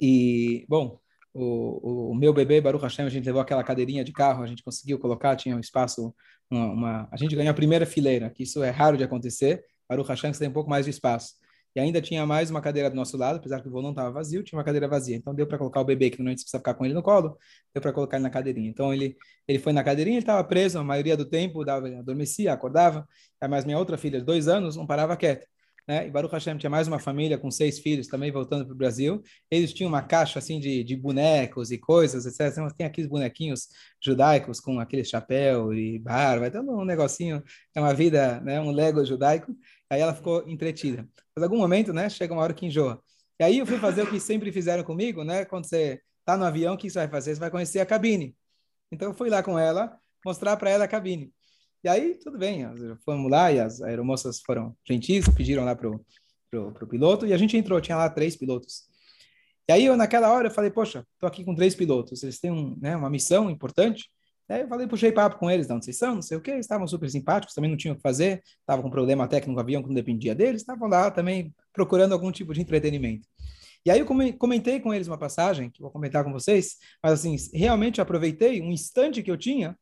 E, 0.01 0.65
bom, 0.69 0.99
o, 1.35 2.11
o, 2.11 2.15
meu 2.15 2.33
bebê, 2.33 2.61
Baruch 2.61 2.83
Hashem, 2.83 3.07
a 3.07 3.09
gente 3.09 3.25
levou 3.25 3.41
aquela 3.41 3.63
cadeirinha 3.65 4.05
de 4.05 4.13
carro, 4.13 4.43
a 4.43 4.47
gente 4.47 4.63
conseguiu 4.63 4.99
colocar, 4.99 5.37
tinha 5.37 5.57
um 5.57 5.61
espaço, 5.61 6.15
uma, 6.51 6.67
uma, 6.73 7.09
a 7.13 7.17
gente 7.17 7.35
ganhou 7.37 7.51
a 7.51 7.55
primeira 7.55 7.87
fileira, 7.87 8.31
que 8.31 8.43
isso 8.43 8.63
é 8.63 8.71
raro 8.71 8.97
de 8.97 9.05
acontecer, 9.05 9.65
Baruch 9.89 10.09
Hashem, 10.09 10.33
você 10.33 10.41
tem 10.41 10.49
um 10.49 10.53
pouco 10.53 10.71
mais 10.71 10.85
de 10.85 10.91
espaço. 10.91 11.35
E 11.77 11.81
ainda 11.81 12.01
tinha 12.01 12.27
mais 12.27 12.51
uma 12.51 12.61
cadeira 12.61 12.91
do 12.91 12.97
nosso 12.97 13.17
lado, 13.17 13.37
apesar 13.37 13.61
que 13.61 13.69
o 13.69 13.71
voo 13.71 13.83
não 13.83 13.91
estava 13.91 14.11
vazio, 14.11 14.43
tinha 14.43 14.59
uma 14.59 14.65
cadeira 14.65 14.89
vazia. 14.89 15.17
Então 15.17 15.35
deu 15.35 15.47
para 15.47 15.59
colocar 15.59 15.81
o 15.81 15.85
bebê, 15.85 16.11
que 16.11 16.19
normalmente 16.19 16.41
precisa 16.41 16.59
ficar 16.59 16.75
com 16.75 16.85
ele 16.85 16.95
no 16.95 17.03
colo, 17.03 17.39
deu 17.73 17.81
para 17.81 17.93
colocar 17.93 18.17
ele 18.17 18.25
na 18.25 18.31
cadeirinha. 18.31 18.69
Então 18.69 18.93
ele, 18.93 19.17
ele 19.47 19.59
foi 19.59 19.73
na 19.73 19.85
cadeirinha, 19.85 20.17
ele 20.17 20.23
estava 20.23 20.43
preso, 20.43 20.79
a 20.79 20.85
maioria 20.85 21.17
do 21.17 21.25
tempo 21.25 21.65
dava, 21.65 21.87
adormecia, 21.89 22.53
acordava. 22.53 23.07
Mas 23.49 23.65
minha 23.65 23.79
outra 23.79 23.97
filha, 23.97 24.19
de 24.19 24.25
dois 24.25 24.49
anos, 24.49 24.77
não 24.77 24.87
parava 24.87 25.17
quieta. 25.17 25.47
Né? 25.89 26.07
E 26.07 26.11
Baruch 26.11 26.35
Hashem 26.35 26.59
tinha 26.59 26.69
mais 26.69 26.87
uma 26.87 26.99
família 26.99 27.39
com 27.39 27.51
seis 27.51 27.79
filhos 27.79 28.07
também 28.07 28.31
voltando 28.31 28.67
para 28.67 28.75
o 28.75 28.77
Brasil. 28.77 29.23
Eles 29.51 29.73
tinham 29.73 29.89
uma 29.89 30.03
caixa 30.03 30.39
assim 30.39 30.61
de, 30.61 30.85
de 30.85 30.95
bonecos 30.95 31.71
e 31.71 31.79
coisas, 31.79 32.27
etc. 32.27 32.53
Então, 32.53 32.69
tem 32.69 32.87
aqueles 32.87 33.09
bonequinhos 33.09 33.69
judaicos 33.99 34.61
com 34.61 34.79
aquele 34.79 35.03
chapéu 35.03 35.73
e 35.73 35.99
barba, 35.99 36.47
então 36.47 36.63
um 36.69 36.85
negocinho, 36.85 37.43
é 37.75 37.81
uma 37.81 37.95
vida, 37.95 38.39
né? 38.43 38.61
um 38.61 38.71
Lego 38.71 39.03
judaico. 39.03 39.57
Aí 39.89 40.01
ela 40.03 40.15
ficou 40.15 40.47
entretida. 40.47 41.09
Mas 41.35 41.43
algum 41.43 41.57
momento, 41.57 41.93
né, 41.95 42.11
chega 42.11 42.35
uma 42.35 42.43
hora 42.43 42.53
que 42.53 42.67
enjoa. 42.67 43.03
E 43.41 43.45
aí 43.45 43.59
eu 43.59 43.67
fui 43.67 43.79
fazer 43.79 44.03
o 44.03 44.11
que 44.11 44.21
sempre 44.21 44.53
fizeram 44.53 44.85
comigo, 44.85 45.25
né? 45.25 45.45
Quando 45.45 45.65
você 45.65 46.03
está 46.21 46.37
no 46.37 46.45
avião, 46.45 46.75
o 46.75 46.77
que 46.77 46.91
você 46.91 46.99
vai 46.99 47.09
fazer? 47.09 47.35
Você 47.35 47.41
vai 47.41 47.51
conhecer 47.51 47.81
a 47.81 47.87
cabine. 47.87 48.37
Então 48.93 49.09
eu 49.09 49.15
fui 49.15 49.31
lá 49.31 49.43
com 49.43 49.59
ela, 49.59 49.99
mostrar 50.25 50.57
para 50.59 50.69
ela 50.69 50.85
a 50.85 50.89
cabine. 50.89 51.33
E 51.83 51.89
aí, 51.89 52.17
tudo 52.17 52.37
bem, 52.37 52.65
fomos 53.05 53.31
lá 53.31 53.53
e 53.53 53.61
as 53.61 53.81
aeromoças 53.81 54.41
foram 54.41 54.77
gentis, 54.85 55.29
pediram 55.29 55.65
lá 55.65 55.77
pro, 55.77 56.05
pro, 56.51 56.73
pro 56.73 56.87
piloto 56.89 57.25
e 57.25 57.33
a 57.33 57.37
gente 57.37 57.57
entrou, 57.57 57.81
tinha 57.81 57.97
lá 57.97 58.11
três 58.11 58.37
pilotos. 58.37 58.83
E 59.69 59.73
aí, 59.73 59.85
eu, 59.85 59.97
naquela 59.97 60.33
hora, 60.33 60.49
eu 60.49 60.51
falei, 60.51 60.71
poxa, 60.71 61.07
tô 61.21 61.27
aqui 61.27 61.45
com 61.45 61.55
três 61.55 61.77
pilotos, 61.77 62.23
eles 62.25 62.41
têm 62.41 62.51
um, 62.51 62.77
né, 62.81 62.97
uma 62.97 63.09
missão 63.09 63.49
importante. 63.49 64.11
Aí 64.49 64.63
eu 64.63 64.69
falei, 64.69 64.89
puxei 64.89 65.13
papo 65.13 65.39
com 65.39 65.49
eles, 65.49 65.71
onde 65.71 65.85
vocês 65.85 65.99
são, 65.99 66.17
não 66.17 66.23
sei 66.23 66.37
o 66.37 66.41
quê, 66.41 66.53
estavam 66.53 66.87
super 66.87 67.09
simpáticos, 67.09 67.55
também 67.55 67.71
não 67.71 67.77
tinham 67.77 67.93
o 67.93 67.97
que 67.97 68.03
fazer, 68.03 68.43
estavam 68.61 68.83
com 68.83 68.91
problema 68.91 69.29
técnico 69.29 69.53
no 69.53 69.61
avião 69.61 69.83
que 69.83 69.89
não 69.89 69.95
dependia 69.95 70.35
deles, 70.35 70.63
estavam 70.63 70.89
lá 70.89 71.11
também 71.11 71.55
procurando 71.73 72.13
algum 72.13 72.33
tipo 72.33 72.55
de 72.55 72.61
entretenimento. 72.61 73.29
E 73.85 73.91
aí 73.91 74.01
eu 74.01 74.07
comentei 74.07 74.81
com 74.81 74.93
eles 74.93 75.07
uma 75.07 75.19
passagem, 75.19 75.71
que 75.71 75.81
vou 75.81 75.91
comentar 75.91 76.25
com 76.25 76.33
vocês, 76.33 76.77
mas 77.03 77.13
assim, 77.13 77.37
realmente 77.55 78.01
aproveitei 78.01 78.61
um 78.63 78.73
instante 78.73 79.23
que 79.23 79.31
eu 79.31 79.37
tinha 79.37 79.79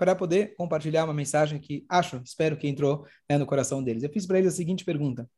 para 0.00 0.16
poder 0.16 0.54
compartilhar 0.56 1.04
uma 1.04 1.12
mensagem 1.12 1.60
que 1.60 1.84
acho, 1.86 2.22
espero 2.24 2.56
que 2.56 2.66
entrou 2.66 3.06
né, 3.28 3.36
no 3.36 3.44
coração 3.44 3.84
deles. 3.84 4.02
Eu 4.02 4.08
fiz 4.08 4.24
para 4.24 4.38
eles 4.38 4.54
a 4.54 4.56
seguinte 4.56 4.82
pergunta. 4.82 5.28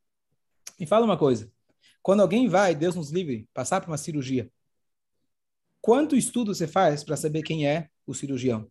Me 0.78 0.86
fala 0.86 1.04
uma 1.04 1.18
coisa. 1.18 1.50
Quando 2.00 2.20
alguém 2.20 2.46
vai, 2.48 2.72
Deus 2.72 2.94
nos 2.94 3.10
livre, 3.10 3.48
passar 3.52 3.80
por 3.80 3.88
uma 3.90 3.98
cirurgia, 3.98 4.48
quanto 5.80 6.14
estudo 6.14 6.54
você 6.54 6.68
faz 6.68 7.02
para 7.02 7.16
saber 7.16 7.42
quem 7.42 7.66
é 7.66 7.88
o 8.06 8.14
cirurgião? 8.14 8.70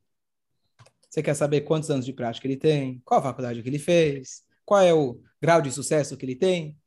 Você 1.10 1.22
quer 1.22 1.34
saber 1.34 1.62
quantos 1.62 1.92
anos 1.92 2.06
de 2.06 2.14
prática 2.14 2.48
ele 2.48 2.56
tem? 2.56 3.02
Qual 3.04 3.20
a 3.20 3.24
faculdade 3.24 3.62
que 3.62 3.68
ele 3.68 3.78
fez? 3.78 4.44
Qual 4.64 4.80
é 4.80 4.94
o 4.94 5.20
grau 5.42 5.62
de 5.62 5.74
sucesso 5.74 6.16
que 6.16 6.26
ele 6.26 6.38
tem? 6.38 6.78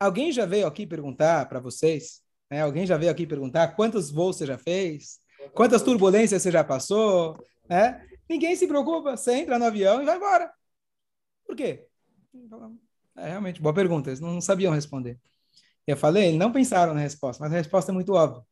Alguém 0.00 0.32
já 0.32 0.46
veio 0.46 0.66
aqui 0.66 0.86
perguntar 0.86 1.46
para 1.50 1.60
vocês? 1.60 2.22
Né? 2.50 2.62
Alguém 2.62 2.86
já 2.86 2.96
veio 2.96 3.12
aqui 3.12 3.26
perguntar 3.26 3.76
quantos 3.76 4.10
voos 4.10 4.38
você 4.38 4.46
já 4.46 4.56
fez? 4.56 5.20
Quantas 5.52 5.82
turbulências 5.82 6.40
você 6.40 6.50
já 6.50 6.64
passou? 6.64 7.36
Né? 7.68 8.08
Ninguém 8.28 8.54
se 8.56 8.66
preocupa. 8.66 9.16
Você 9.16 9.34
entra 9.34 9.58
no 9.58 9.64
avião 9.64 10.02
e 10.02 10.04
vai 10.04 10.16
embora. 10.16 10.52
Por 11.44 11.56
quê? 11.56 11.86
É 13.16 13.28
realmente 13.28 13.60
boa 13.60 13.74
pergunta. 13.74 14.10
Eles 14.10 14.20
não 14.20 14.40
sabiam 14.40 14.72
responder. 14.72 15.18
Eu 15.86 15.96
falei, 15.96 16.36
não 16.36 16.52
pensaram 16.52 16.92
na 16.92 17.00
resposta, 17.00 17.42
mas 17.42 17.52
a 17.52 17.56
resposta 17.56 17.90
é 17.90 17.94
muito 17.94 18.12
óbvia. 18.12 18.44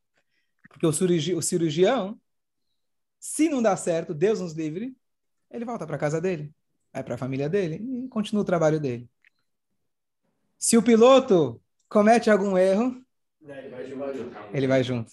Porque 0.71 0.87
o, 0.87 0.93
cirurgi 0.93 1.35
o 1.35 1.43
cirurgião, 1.43 2.19
se 3.21 3.49
não 3.49 3.61
dá 3.61 3.77
certo, 3.77 4.15
Deus 4.15 4.41
nos 4.41 4.55
livre, 4.55 4.97
ele 5.51 5.65
volta 5.65 5.87
para 5.87 5.99
casa 5.99 6.21
dele, 6.21 6.53
vai 6.93 7.05
para 7.05 7.15
a 7.15 7.19
família 7.19 7.49
dele 7.49 7.77
e 7.77 8.09
continua 8.09 8.43
o 8.43 8.47
trabalho 8.47 8.81
dele. 8.81 9.09
Se 10.59 10.77
o 10.77 10.83
piloto 10.83 11.61
comete 11.89 12.31
algum 12.31 12.57
erro, 12.57 13.05
ele 14.53 14.67
vai 14.67 14.83
junto. 14.83 15.13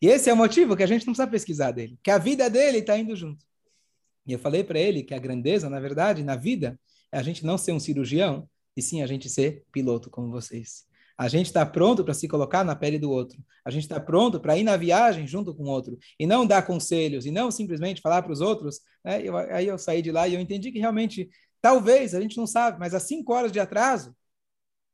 E 0.00 0.06
esse 0.06 0.30
é 0.30 0.32
o 0.32 0.36
motivo 0.36 0.76
que 0.76 0.82
a 0.82 0.86
gente 0.86 1.06
não 1.06 1.12
precisa 1.12 1.30
pesquisar 1.30 1.72
dele, 1.72 1.98
que 2.02 2.10
a 2.10 2.18
vida 2.18 2.48
dele 2.48 2.78
está 2.78 2.96
indo 2.96 3.16
junto. 3.16 3.44
E 4.26 4.32
eu 4.32 4.38
falei 4.38 4.62
para 4.62 4.78
ele 4.78 5.02
que 5.02 5.14
a 5.14 5.18
grandeza, 5.18 5.68
na 5.68 5.80
verdade, 5.80 6.22
na 6.22 6.36
vida, 6.36 6.78
é 7.10 7.18
a 7.18 7.22
gente 7.22 7.44
não 7.44 7.56
ser 7.56 7.72
um 7.72 7.80
cirurgião, 7.80 8.48
e 8.76 8.82
sim 8.82 9.02
a 9.02 9.06
gente 9.06 9.28
ser 9.28 9.64
piloto 9.72 10.08
como 10.10 10.30
vocês. 10.30 10.86
A 11.16 11.26
gente 11.26 11.46
está 11.46 11.66
pronto 11.66 12.04
para 12.04 12.14
se 12.14 12.28
colocar 12.28 12.62
na 12.62 12.76
pele 12.76 12.96
do 12.96 13.10
outro. 13.10 13.42
A 13.64 13.70
gente 13.70 13.82
está 13.82 13.98
pronto 13.98 14.38
para 14.38 14.56
ir 14.56 14.62
na 14.62 14.76
viagem 14.76 15.26
junto 15.26 15.52
com 15.52 15.64
o 15.64 15.68
outro. 15.68 15.98
E 16.16 16.24
não 16.24 16.46
dar 16.46 16.62
conselhos, 16.64 17.26
e 17.26 17.32
não 17.32 17.50
simplesmente 17.50 18.00
falar 18.00 18.22
para 18.22 18.30
os 18.30 18.40
outros. 18.40 18.80
Né? 19.04 19.22
Eu, 19.24 19.36
aí 19.36 19.66
eu 19.66 19.76
saí 19.76 20.00
de 20.00 20.12
lá 20.12 20.28
e 20.28 20.34
eu 20.34 20.40
entendi 20.40 20.70
que 20.70 20.78
realmente, 20.78 21.28
talvez, 21.60 22.14
a 22.14 22.20
gente 22.20 22.36
não 22.36 22.46
sabe, 22.46 22.78
mas 22.78 22.94
há 22.94 23.00
cinco 23.00 23.32
horas 23.32 23.50
de 23.50 23.58
atraso, 23.58 24.14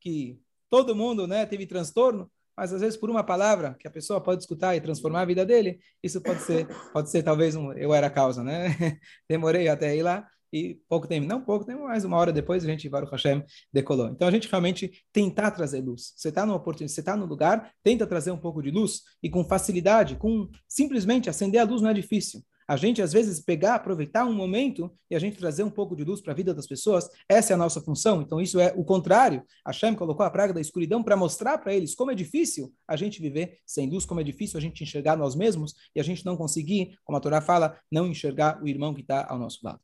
que 0.01 0.41
todo 0.71 0.97
mundo 0.97 1.27
né, 1.27 1.45
teve 1.45 1.67
transtorno, 1.67 2.31
mas 2.57 2.73
às 2.73 2.81
vezes 2.81 2.97
por 2.97 3.11
uma 3.11 3.25
palavra 3.25 3.77
que 3.79 3.87
a 3.87 3.91
pessoa 3.91 4.21
pode 4.21 4.43
escutar 4.43 4.77
e 4.77 4.81
transformar 4.81 5.23
a 5.23 5.25
vida 5.25 5.45
dele, 5.45 5.79
isso 6.03 6.21
pode 6.21 6.41
ser, 6.43 6.67
pode 6.93 7.11
ser 7.11 7.23
talvez 7.23 7.55
um, 7.57 7.73
eu 7.73 7.93
era 7.93 8.07
a 8.07 8.11
causa, 8.11 8.43
né? 8.43 8.69
Demorei 9.29 9.69
até 9.69 9.97
ir 9.97 10.03
lá 10.03 10.27
e 10.53 10.79
pouco 10.89 11.09
tempo, 11.09 11.27
não 11.27 11.45
pouco 11.45 11.65
tempo, 11.65 11.83
mas 11.83 12.05
uma 12.05 12.17
hora 12.17 12.33
depois 12.33 12.65
a 12.65 12.67
gente, 12.67 12.89
Baruch 12.89 13.11
Hashem, 13.11 13.43
decolou. 13.73 14.09
Então 14.09 14.29
a 14.29 14.31
gente 14.31 14.49
realmente 14.49 15.05
tentar 15.13 15.51
trazer 15.51 15.81
luz. 15.81 16.13
Você 16.17 16.29
está 16.29 16.47
numa 16.47 16.57
oportunidade, 16.57 16.93
você 16.93 17.01
está 17.01 17.17
no 17.17 17.27
lugar, 17.27 17.73
tenta 17.83 18.07
trazer 18.07 18.31
um 18.31 18.39
pouco 18.39 18.63
de 18.63 18.71
luz 18.71 19.01
e 19.21 19.29
com 19.29 19.45
facilidade, 19.45 20.15
com 20.15 20.49
simplesmente 20.69 21.29
acender 21.29 21.61
a 21.61 21.65
luz 21.65 21.83
não 21.83 21.91
é 21.91 21.95
difícil 21.95 22.41
a 22.67 22.77
gente 22.77 23.03
às 23.03 23.13
vezes 23.13 23.41
pegar, 23.41 23.75
aproveitar 23.75 24.25
um 24.25 24.33
momento 24.33 24.91
e 25.11 25.15
a 25.15 25.19
gente 25.19 25.37
trazer 25.37 25.63
um 25.63 25.71
pouco 25.71 25.95
de 25.95 26.03
luz 26.03 26.21
para 26.21 26.33
a 26.33 26.37
vida 26.37 26.55
das 26.55 26.67
pessoas, 26.67 27.09
essa 27.29 27.53
é 27.53 27.55
a 27.55 27.59
nossa 27.59 27.81
função. 27.81 28.23
Então 28.23 28.41
isso 28.41 28.59
é 28.59 28.73
o 28.77 28.85
contrário. 28.85 29.43
Hashem 29.67 29.95
colocou 29.95 30.25
a 30.25 30.31
praga 30.31 30.53
da 30.53 30.61
escuridão 30.61 31.03
para 31.03 31.17
mostrar 31.17 31.59
para 31.59 31.75
eles 31.75 31.95
como 31.95 32.11
é 32.11 32.15
difícil 32.15 32.73
a 32.89 32.97
gente 32.97 33.21
viver 33.21 33.59
sem 33.67 33.89
luz, 33.91 34.05
como 34.05 34.21
é 34.21 34.25
difícil 34.25 34.59
a 34.59 34.61
gente 34.61 34.83
enxergar 34.83 35.17
nós 35.17 35.35
mesmos 35.35 35.75
e 35.95 36.01
a 36.01 36.03
gente 36.03 36.25
não 36.25 36.37
conseguir, 36.37 36.99
como 37.05 37.19
a 37.19 37.21
Torá 37.21 37.41
fala, 37.41 37.79
não 37.91 38.07
enxergar 38.07 38.63
o 38.63 38.69
irmão 38.69 38.95
que 38.95 39.03
está 39.03 39.27
ao 39.29 39.39
nosso 39.39 39.61
lado. 39.63 39.81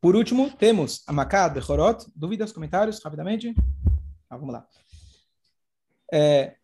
Por 0.00 0.14
último, 0.14 0.50
temos 0.50 1.02
a 1.08 1.12
Makad 1.12 1.54
Bechorot. 1.54 2.06
Dúvidas, 2.14 2.52
comentários, 2.52 3.02
rapidamente? 3.02 3.52
Ah, 4.30 4.36
vamos 4.36 4.54
lá. 4.54 4.66
É, 6.12 6.56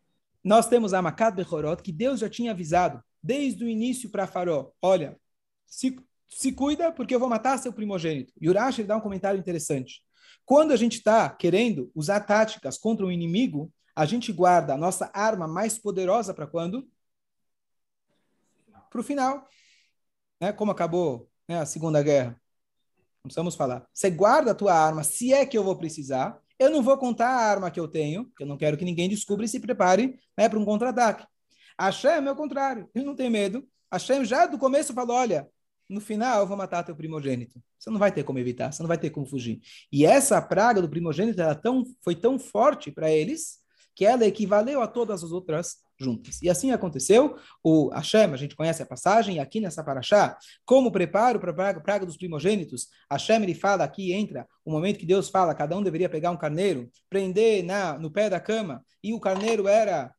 nós 0.43 0.69
temos 0.69 0.95
a 0.95 1.03
Makad 1.03 1.35
Bechorot, 1.35 1.83
que 1.83 1.91
Deus 1.91 2.21
já 2.21 2.29
tinha 2.29 2.53
avisado 2.53 3.03
desde 3.25 3.65
o 3.65 3.69
início 3.69 4.11
para 4.11 4.27
Faró, 4.27 4.71
olha, 4.83 5.19
se, 5.65 5.99
se 6.29 6.53
cuida 6.53 6.93
porque 6.93 7.15
eu 7.15 7.19
vou 7.19 7.29
matar 7.29 7.59
seu 7.59 7.73
primogênito. 7.73 8.35
E 8.39 8.51
Urash 8.51 8.85
dá 8.85 8.99
um 8.99 9.01
comentário 9.01 9.41
interessante. 9.41 10.03
Quando 10.45 10.73
a 10.73 10.77
gente 10.77 10.99
está 10.99 11.31
querendo 11.31 11.91
usar 11.95 12.21
táticas 12.21 12.77
contra 12.77 13.07
um 13.07 13.11
inimigo, 13.11 13.73
a 13.97 14.05
gente 14.05 14.31
guarda 14.31 14.75
a 14.75 14.77
nossa 14.77 15.11
arma 15.15 15.49
mais 15.49 15.79
poderosa 15.79 16.35
para 16.35 16.47
quando? 16.47 16.87
Para 18.91 19.01
o 19.01 19.05
final. 19.05 19.49
Né? 20.39 20.53
Como 20.53 20.71
acabou 20.71 21.31
né, 21.49 21.61
a 21.61 21.67
Segunda 21.67 22.03
Guerra. 22.03 22.39
Não 23.23 23.29
precisamos 23.29 23.55
falar. 23.55 23.89
Você 23.91 24.11
guarda 24.11 24.51
a 24.51 24.55
tua 24.55 24.75
arma, 24.75 25.03
se 25.03 25.33
é 25.33 25.47
que 25.47 25.57
eu 25.57 25.65
vou 25.65 25.77
precisar. 25.77 26.39
Eu 26.59 26.69
não 26.69 26.83
vou 26.83 26.99
contar 26.99 27.29
a 27.29 27.51
arma 27.51 27.71
que 27.71 27.81
eu 27.81 27.89
tenho, 27.89 28.27
porque 28.27 28.43
eu 28.43 28.47
não 28.47 28.59
quero 28.59 28.77
que 28.77 28.85
ninguém 28.85 29.09
descubra 29.09 29.47
e 29.47 29.49
se 29.49 29.59
prepare 29.59 30.21
né, 30.37 30.47
para 30.47 30.59
um 30.59 30.65
contra-ataque. 30.65 31.27
Hashem 31.81 32.27
é 32.27 32.31
o 32.31 32.37
contrário, 32.37 32.89
ele 32.95 33.05
não 33.05 33.15
tem 33.15 33.31
medo. 33.31 33.67
Hashem 33.93 34.25
já 34.25 34.47
do 34.47 34.59
começo 34.59 34.93
falou: 34.93 35.17
olha, 35.17 35.49
no 35.89 36.01
final 36.01 36.41
eu 36.41 36.47
vou 36.47 36.57
matar 36.57 36.83
teu 36.83 36.97
primogênito. 36.97 37.63
Você 37.79 37.91
não 37.91 37.99
vai 37.99 38.11
ter 38.11 38.25
como 38.25 38.39
evitar, 38.39 38.73
você 38.73 38.83
não 38.83 38.89
vai 38.89 38.99
ter 38.99 39.11
como 39.11 39.27
fugir. 39.27 39.61
E 39.93 40.07
essa 40.07 40.41
praga 40.41 40.81
do 40.81 40.89
primogênito 40.89 41.41
ela 41.41 41.55
tão, 41.55 41.85
foi 42.03 42.15
tão 42.15 42.39
forte 42.39 42.91
para 42.91 43.11
eles 43.11 43.63
que 43.95 44.05
ela 44.05 44.27
equivaleu 44.27 44.83
a 44.83 44.89
todas 44.89 45.23
as 45.23 45.31
outras 45.31 45.77
juntas. 45.99 46.43
E 46.43 46.51
assim 46.51 46.73
aconteceu. 46.73 47.37
O 47.63 47.89
Hashem, 47.91 48.33
a 48.33 48.37
gente 48.37 48.57
conhece 48.57 48.83
a 48.83 48.87
passagem, 48.87 49.39
aqui 49.39 49.61
nessa 49.61 49.85
paraxá, 49.85 50.37
como 50.65 50.91
preparo 50.91 51.39
para 51.39 51.53
a 51.53 51.55
praga, 51.55 51.81
praga, 51.81 52.07
dos 52.07 52.17
primogênitos, 52.17 52.89
Hashem 53.11 53.43
ele 53.43 53.55
fala 53.55 53.85
aqui, 53.85 54.13
entra 54.13 54.49
o 54.65 54.73
momento 54.73 54.99
que 54.99 55.07
Deus 55.07 55.29
fala, 55.29 55.55
cada 55.55 55.77
um 55.77 55.83
deveria 55.83 56.09
pegar 56.09 56.33
um 56.33 56.37
carneiro, 56.37 56.91
prender 57.09 57.65
na, 57.65 57.97
no 57.99 58.11
pé 58.11 58.29
da 58.29 58.41
cama, 58.41 58.85
e 59.03 59.15
o 59.15 59.21
carneiro 59.21 59.69
era 59.69 60.13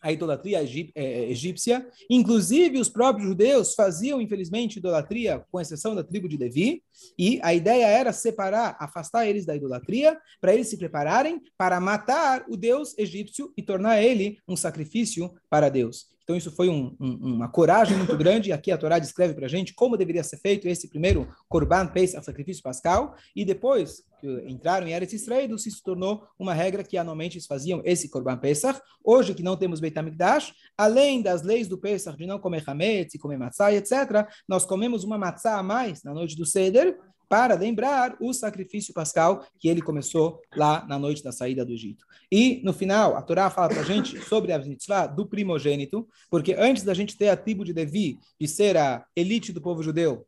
a 0.00 0.10
idolatria 0.12 0.62
é, 0.62 0.90
é, 0.94 1.30
egípcia. 1.30 1.86
Inclusive, 2.08 2.78
os 2.78 2.88
próprios 2.88 3.28
judeus 3.28 3.74
faziam, 3.74 4.20
infelizmente, 4.20 4.78
idolatria, 4.78 5.44
com 5.50 5.60
exceção 5.60 5.94
da 5.94 6.02
tribo 6.02 6.28
de 6.28 6.36
Levi, 6.36 6.82
e 7.18 7.38
a 7.42 7.54
ideia 7.54 7.86
era 7.86 8.12
separar, 8.12 8.76
afastar 8.80 9.26
eles 9.26 9.44
da 9.44 9.54
idolatria, 9.54 10.18
para 10.40 10.54
eles 10.54 10.68
se 10.68 10.76
prepararem 10.76 11.40
para 11.56 11.80
matar 11.80 12.44
o 12.48 12.56
deus 12.56 12.96
egípcio 12.98 13.52
e 13.56 13.62
tornar 13.62 14.02
ele 14.02 14.38
um 14.48 14.56
sacrifício 14.56 15.32
para 15.48 15.68
Deus. 15.68 16.08
Então, 16.30 16.38
isso 16.38 16.52
foi 16.52 16.68
um, 16.68 16.94
um, 17.00 17.34
uma 17.34 17.48
coragem 17.48 17.96
muito 17.96 18.16
grande. 18.16 18.52
Aqui 18.52 18.70
a 18.70 18.78
Torá 18.78 19.00
descreve 19.00 19.34
para 19.34 19.46
a 19.46 19.48
gente 19.48 19.74
como 19.74 19.96
deveria 19.96 20.22
ser 20.22 20.36
feito 20.36 20.68
esse 20.68 20.88
primeiro 20.88 21.26
Korban 21.48 21.88
Pesach, 21.88 22.24
sacrifício 22.24 22.62
pascal, 22.62 23.16
e 23.34 23.44
depois 23.44 24.04
que 24.20 24.28
entraram 24.46 24.86
em 24.86 24.92
Eretz 24.92 25.12
Israel, 25.12 25.58
se 25.58 25.82
tornou 25.82 26.22
uma 26.38 26.54
regra 26.54 26.84
que 26.84 26.96
anualmente 26.96 27.36
eles 27.36 27.48
faziam 27.48 27.82
esse 27.84 28.08
Korban 28.08 28.36
Pesach. 28.36 28.80
Hoje, 29.02 29.34
que 29.34 29.42
não 29.42 29.56
temos 29.56 29.80
Beit 29.80 29.98
HaMikdash, 29.98 30.52
além 30.78 31.20
das 31.20 31.42
leis 31.42 31.66
do 31.66 31.76
Pesach 31.76 32.16
de 32.16 32.26
não 32.26 32.38
comer 32.38 32.62
hametz 32.64 33.14
e 33.14 33.18
comer 33.18 33.36
matzah, 33.36 33.72
etc., 33.72 34.24
nós 34.48 34.64
comemos 34.64 35.02
uma 35.02 35.18
matzah 35.18 35.58
a 35.58 35.64
mais 35.64 36.04
na 36.04 36.14
noite 36.14 36.36
do 36.36 36.46
Seder, 36.46 36.96
para 37.30 37.54
lembrar 37.54 38.16
o 38.20 38.32
sacrifício 38.32 38.92
pascal 38.92 39.46
que 39.56 39.68
ele 39.68 39.80
começou 39.80 40.42
lá 40.56 40.84
na 40.88 40.98
noite 40.98 41.22
da 41.22 41.30
saída 41.30 41.64
do 41.64 41.72
Egito. 41.72 42.04
E, 42.30 42.60
no 42.64 42.72
final, 42.72 43.16
a 43.16 43.22
Torá 43.22 43.48
fala 43.48 43.68
para 43.68 43.82
a 43.82 43.84
gente 43.84 44.20
sobre 44.22 44.52
a 44.52 44.58
mitzvah 44.58 45.06
do 45.06 45.24
primogênito, 45.24 46.08
porque 46.28 46.54
antes 46.54 46.82
da 46.82 46.92
gente 46.92 47.16
ter 47.16 47.28
a 47.28 47.36
tribo 47.36 47.64
de 47.64 47.72
Levi, 47.72 48.18
de 48.38 48.48
ser 48.48 48.76
a 48.76 49.06
elite 49.14 49.52
do 49.52 49.60
povo 49.60 49.80
judeu, 49.80 50.26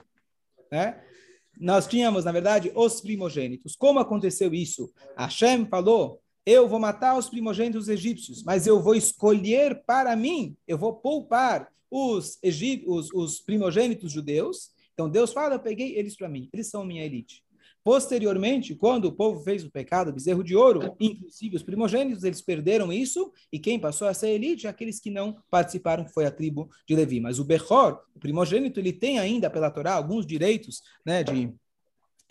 né? 0.71 1.03
nós 1.59 1.89
tínhamos, 1.89 2.25
na 2.25 2.31
verdade, 2.31 2.71
os 2.73 3.01
primogênitos. 3.01 3.75
Como 3.75 3.99
aconteceu 3.99 4.55
isso? 4.55 4.93
Hashem 5.17 5.67
falou, 5.67 6.21
eu 6.47 6.69
vou 6.69 6.79
matar 6.79 7.19
os 7.19 7.29
primogênitos 7.29 7.89
egípcios, 7.89 8.45
mas 8.45 8.65
eu 8.65 8.81
vou 8.81 8.95
escolher 8.95 9.83
para 9.85 10.15
mim, 10.15 10.57
eu 10.69 10.79
vou 10.79 10.95
poupar 10.95 11.69
os, 11.91 12.39
os, 12.87 13.13
os 13.13 13.41
primogênitos 13.41 14.13
judeus, 14.13 14.71
então 14.93 15.09
Deus 15.09 15.33
fala, 15.33 15.55
eu 15.55 15.61
peguei 15.61 15.97
eles 15.97 16.17
para 16.17 16.29
mim, 16.29 16.49
eles 16.53 16.69
são 16.69 16.85
minha 16.85 17.05
elite. 17.05 17.43
Posteriormente, 17.85 18.77
quando 18.77 19.07
o 19.07 19.13
povo 19.13 19.43
fez 19.43 19.65
o 19.65 19.71
pecado, 19.71 20.13
bezerro 20.13 20.45
de 20.45 20.55
ouro, 20.55 20.95
inclusive 21.01 21.57
os 21.57 21.65
primogênitos, 21.65 22.23
eles 22.23 22.41
perderam 22.41 22.93
isso, 22.93 23.33
e 23.53 23.59
quem 23.59 23.79
passou 23.79 24.07
a 24.07 24.15
ser 24.15 24.29
elite, 24.29 24.69
aqueles 24.69 25.01
que 25.01 25.11
não 25.11 25.37
participaram, 25.51 26.07
foi 26.07 26.25
a 26.25 26.31
tribo 26.31 26.71
de 26.87 26.95
Levi. 26.95 27.19
Mas 27.19 27.41
o 27.41 27.45
Bechor, 27.45 28.01
o 28.15 28.21
primogênito, 28.21 28.79
ele 28.79 28.93
tem 28.93 29.19
ainda 29.19 29.51
pela 29.51 29.71
Torá 29.71 29.95
alguns 29.95 30.25
direitos, 30.25 30.81
né, 31.05 31.25
de 31.25 31.53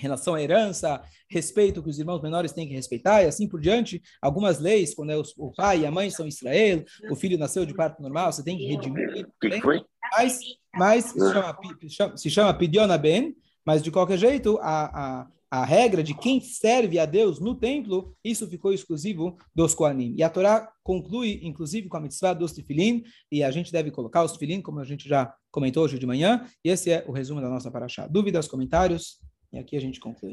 relação 0.01 0.35
à 0.35 0.41
herança, 0.41 1.01
respeito 1.29 1.81
que 1.81 1.89
os 1.89 1.99
irmãos 1.99 2.21
menores 2.21 2.51
têm 2.51 2.67
que 2.67 2.73
respeitar 2.73 3.23
e 3.23 3.27
assim 3.27 3.47
por 3.47 3.61
diante. 3.61 4.01
Algumas 4.21 4.59
leis, 4.59 4.93
quando 4.93 5.11
é 5.11 5.17
o 5.37 5.51
pai 5.51 5.81
e 5.81 5.85
a 5.85 5.91
mãe 5.91 6.09
são 6.09 6.27
Israel, 6.27 6.83
o 7.09 7.15
filho 7.15 7.37
nasceu 7.37 7.65
de 7.65 7.73
parto 7.73 8.01
normal, 8.01 8.31
você 8.31 8.43
tem 8.43 8.57
que 8.57 8.65
redimir. 8.65 9.27
Foi? 9.61 9.81
Mas, 10.11 10.39
mas 10.75 11.05
se 11.05 11.93
chama, 11.93 12.17
se 12.17 12.29
chama 12.29 12.53
Pidiona 12.53 12.97
Ben, 12.97 13.35
mas 13.65 13.81
de 13.81 13.91
qualquer 13.91 14.17
jeito, 14.17 14.57
a, 14.61 15.21
a, 15.21 15.27
a 15.51 15.65
regra 15.65 16.03
de 16.03 16.13
quem 16.13 16.41
serve 16.41 16.97
a 16.97 17.05
Deus 17.05 17.39
no 17.39 17.53
templo, 17.55 18.15
isso 18.23 18.47
ficou 18.47 18.73
exclusivo 18.73 19.37
dos 19.53 19.73
Koanim. 19.73 20.15
E 20.17 20.23
a 20.23 20.29
Torá 20.29 20.71
conclui, 20.83 21.39
inclusive, 21.43 21.87
com 21.87 21.97
a 21.97 22.01
mitzvah 22.01 22.33
dos 22.33 22.53
tefilim, 22.53 23.03
e 23.31 23.43
a 23.43 23.51
gente 23.51 23.71
deve 23.71 23.91
colocar 23.91 24.23
os 24.23 24.33
tefilim, 24.33 24.61
como 24.61 24.79
a 24.79 24.85
gente 24.85 25.07
já 25.07 25.33
comentou 25.51 25.83
hoje 25.83 25.99
de 25.99 26.07
manhã, 26.07 26.45
e 26.63 26.69
esse 26.69 26.89
é 26.89 27.05
o 27.07 27.11
resumo 27.11 27.41
da 27.41 27.49
nossa 27.49 27.69
paraxá. 27.69 28.07
Dúvidas, 28.07 28.47
comentários? 28.47 29.19
E 29.53 29.59
aqui 29.59 29.75
a 29.75 29.81
gente 29.81 29.99
conclui. 29.99 30.29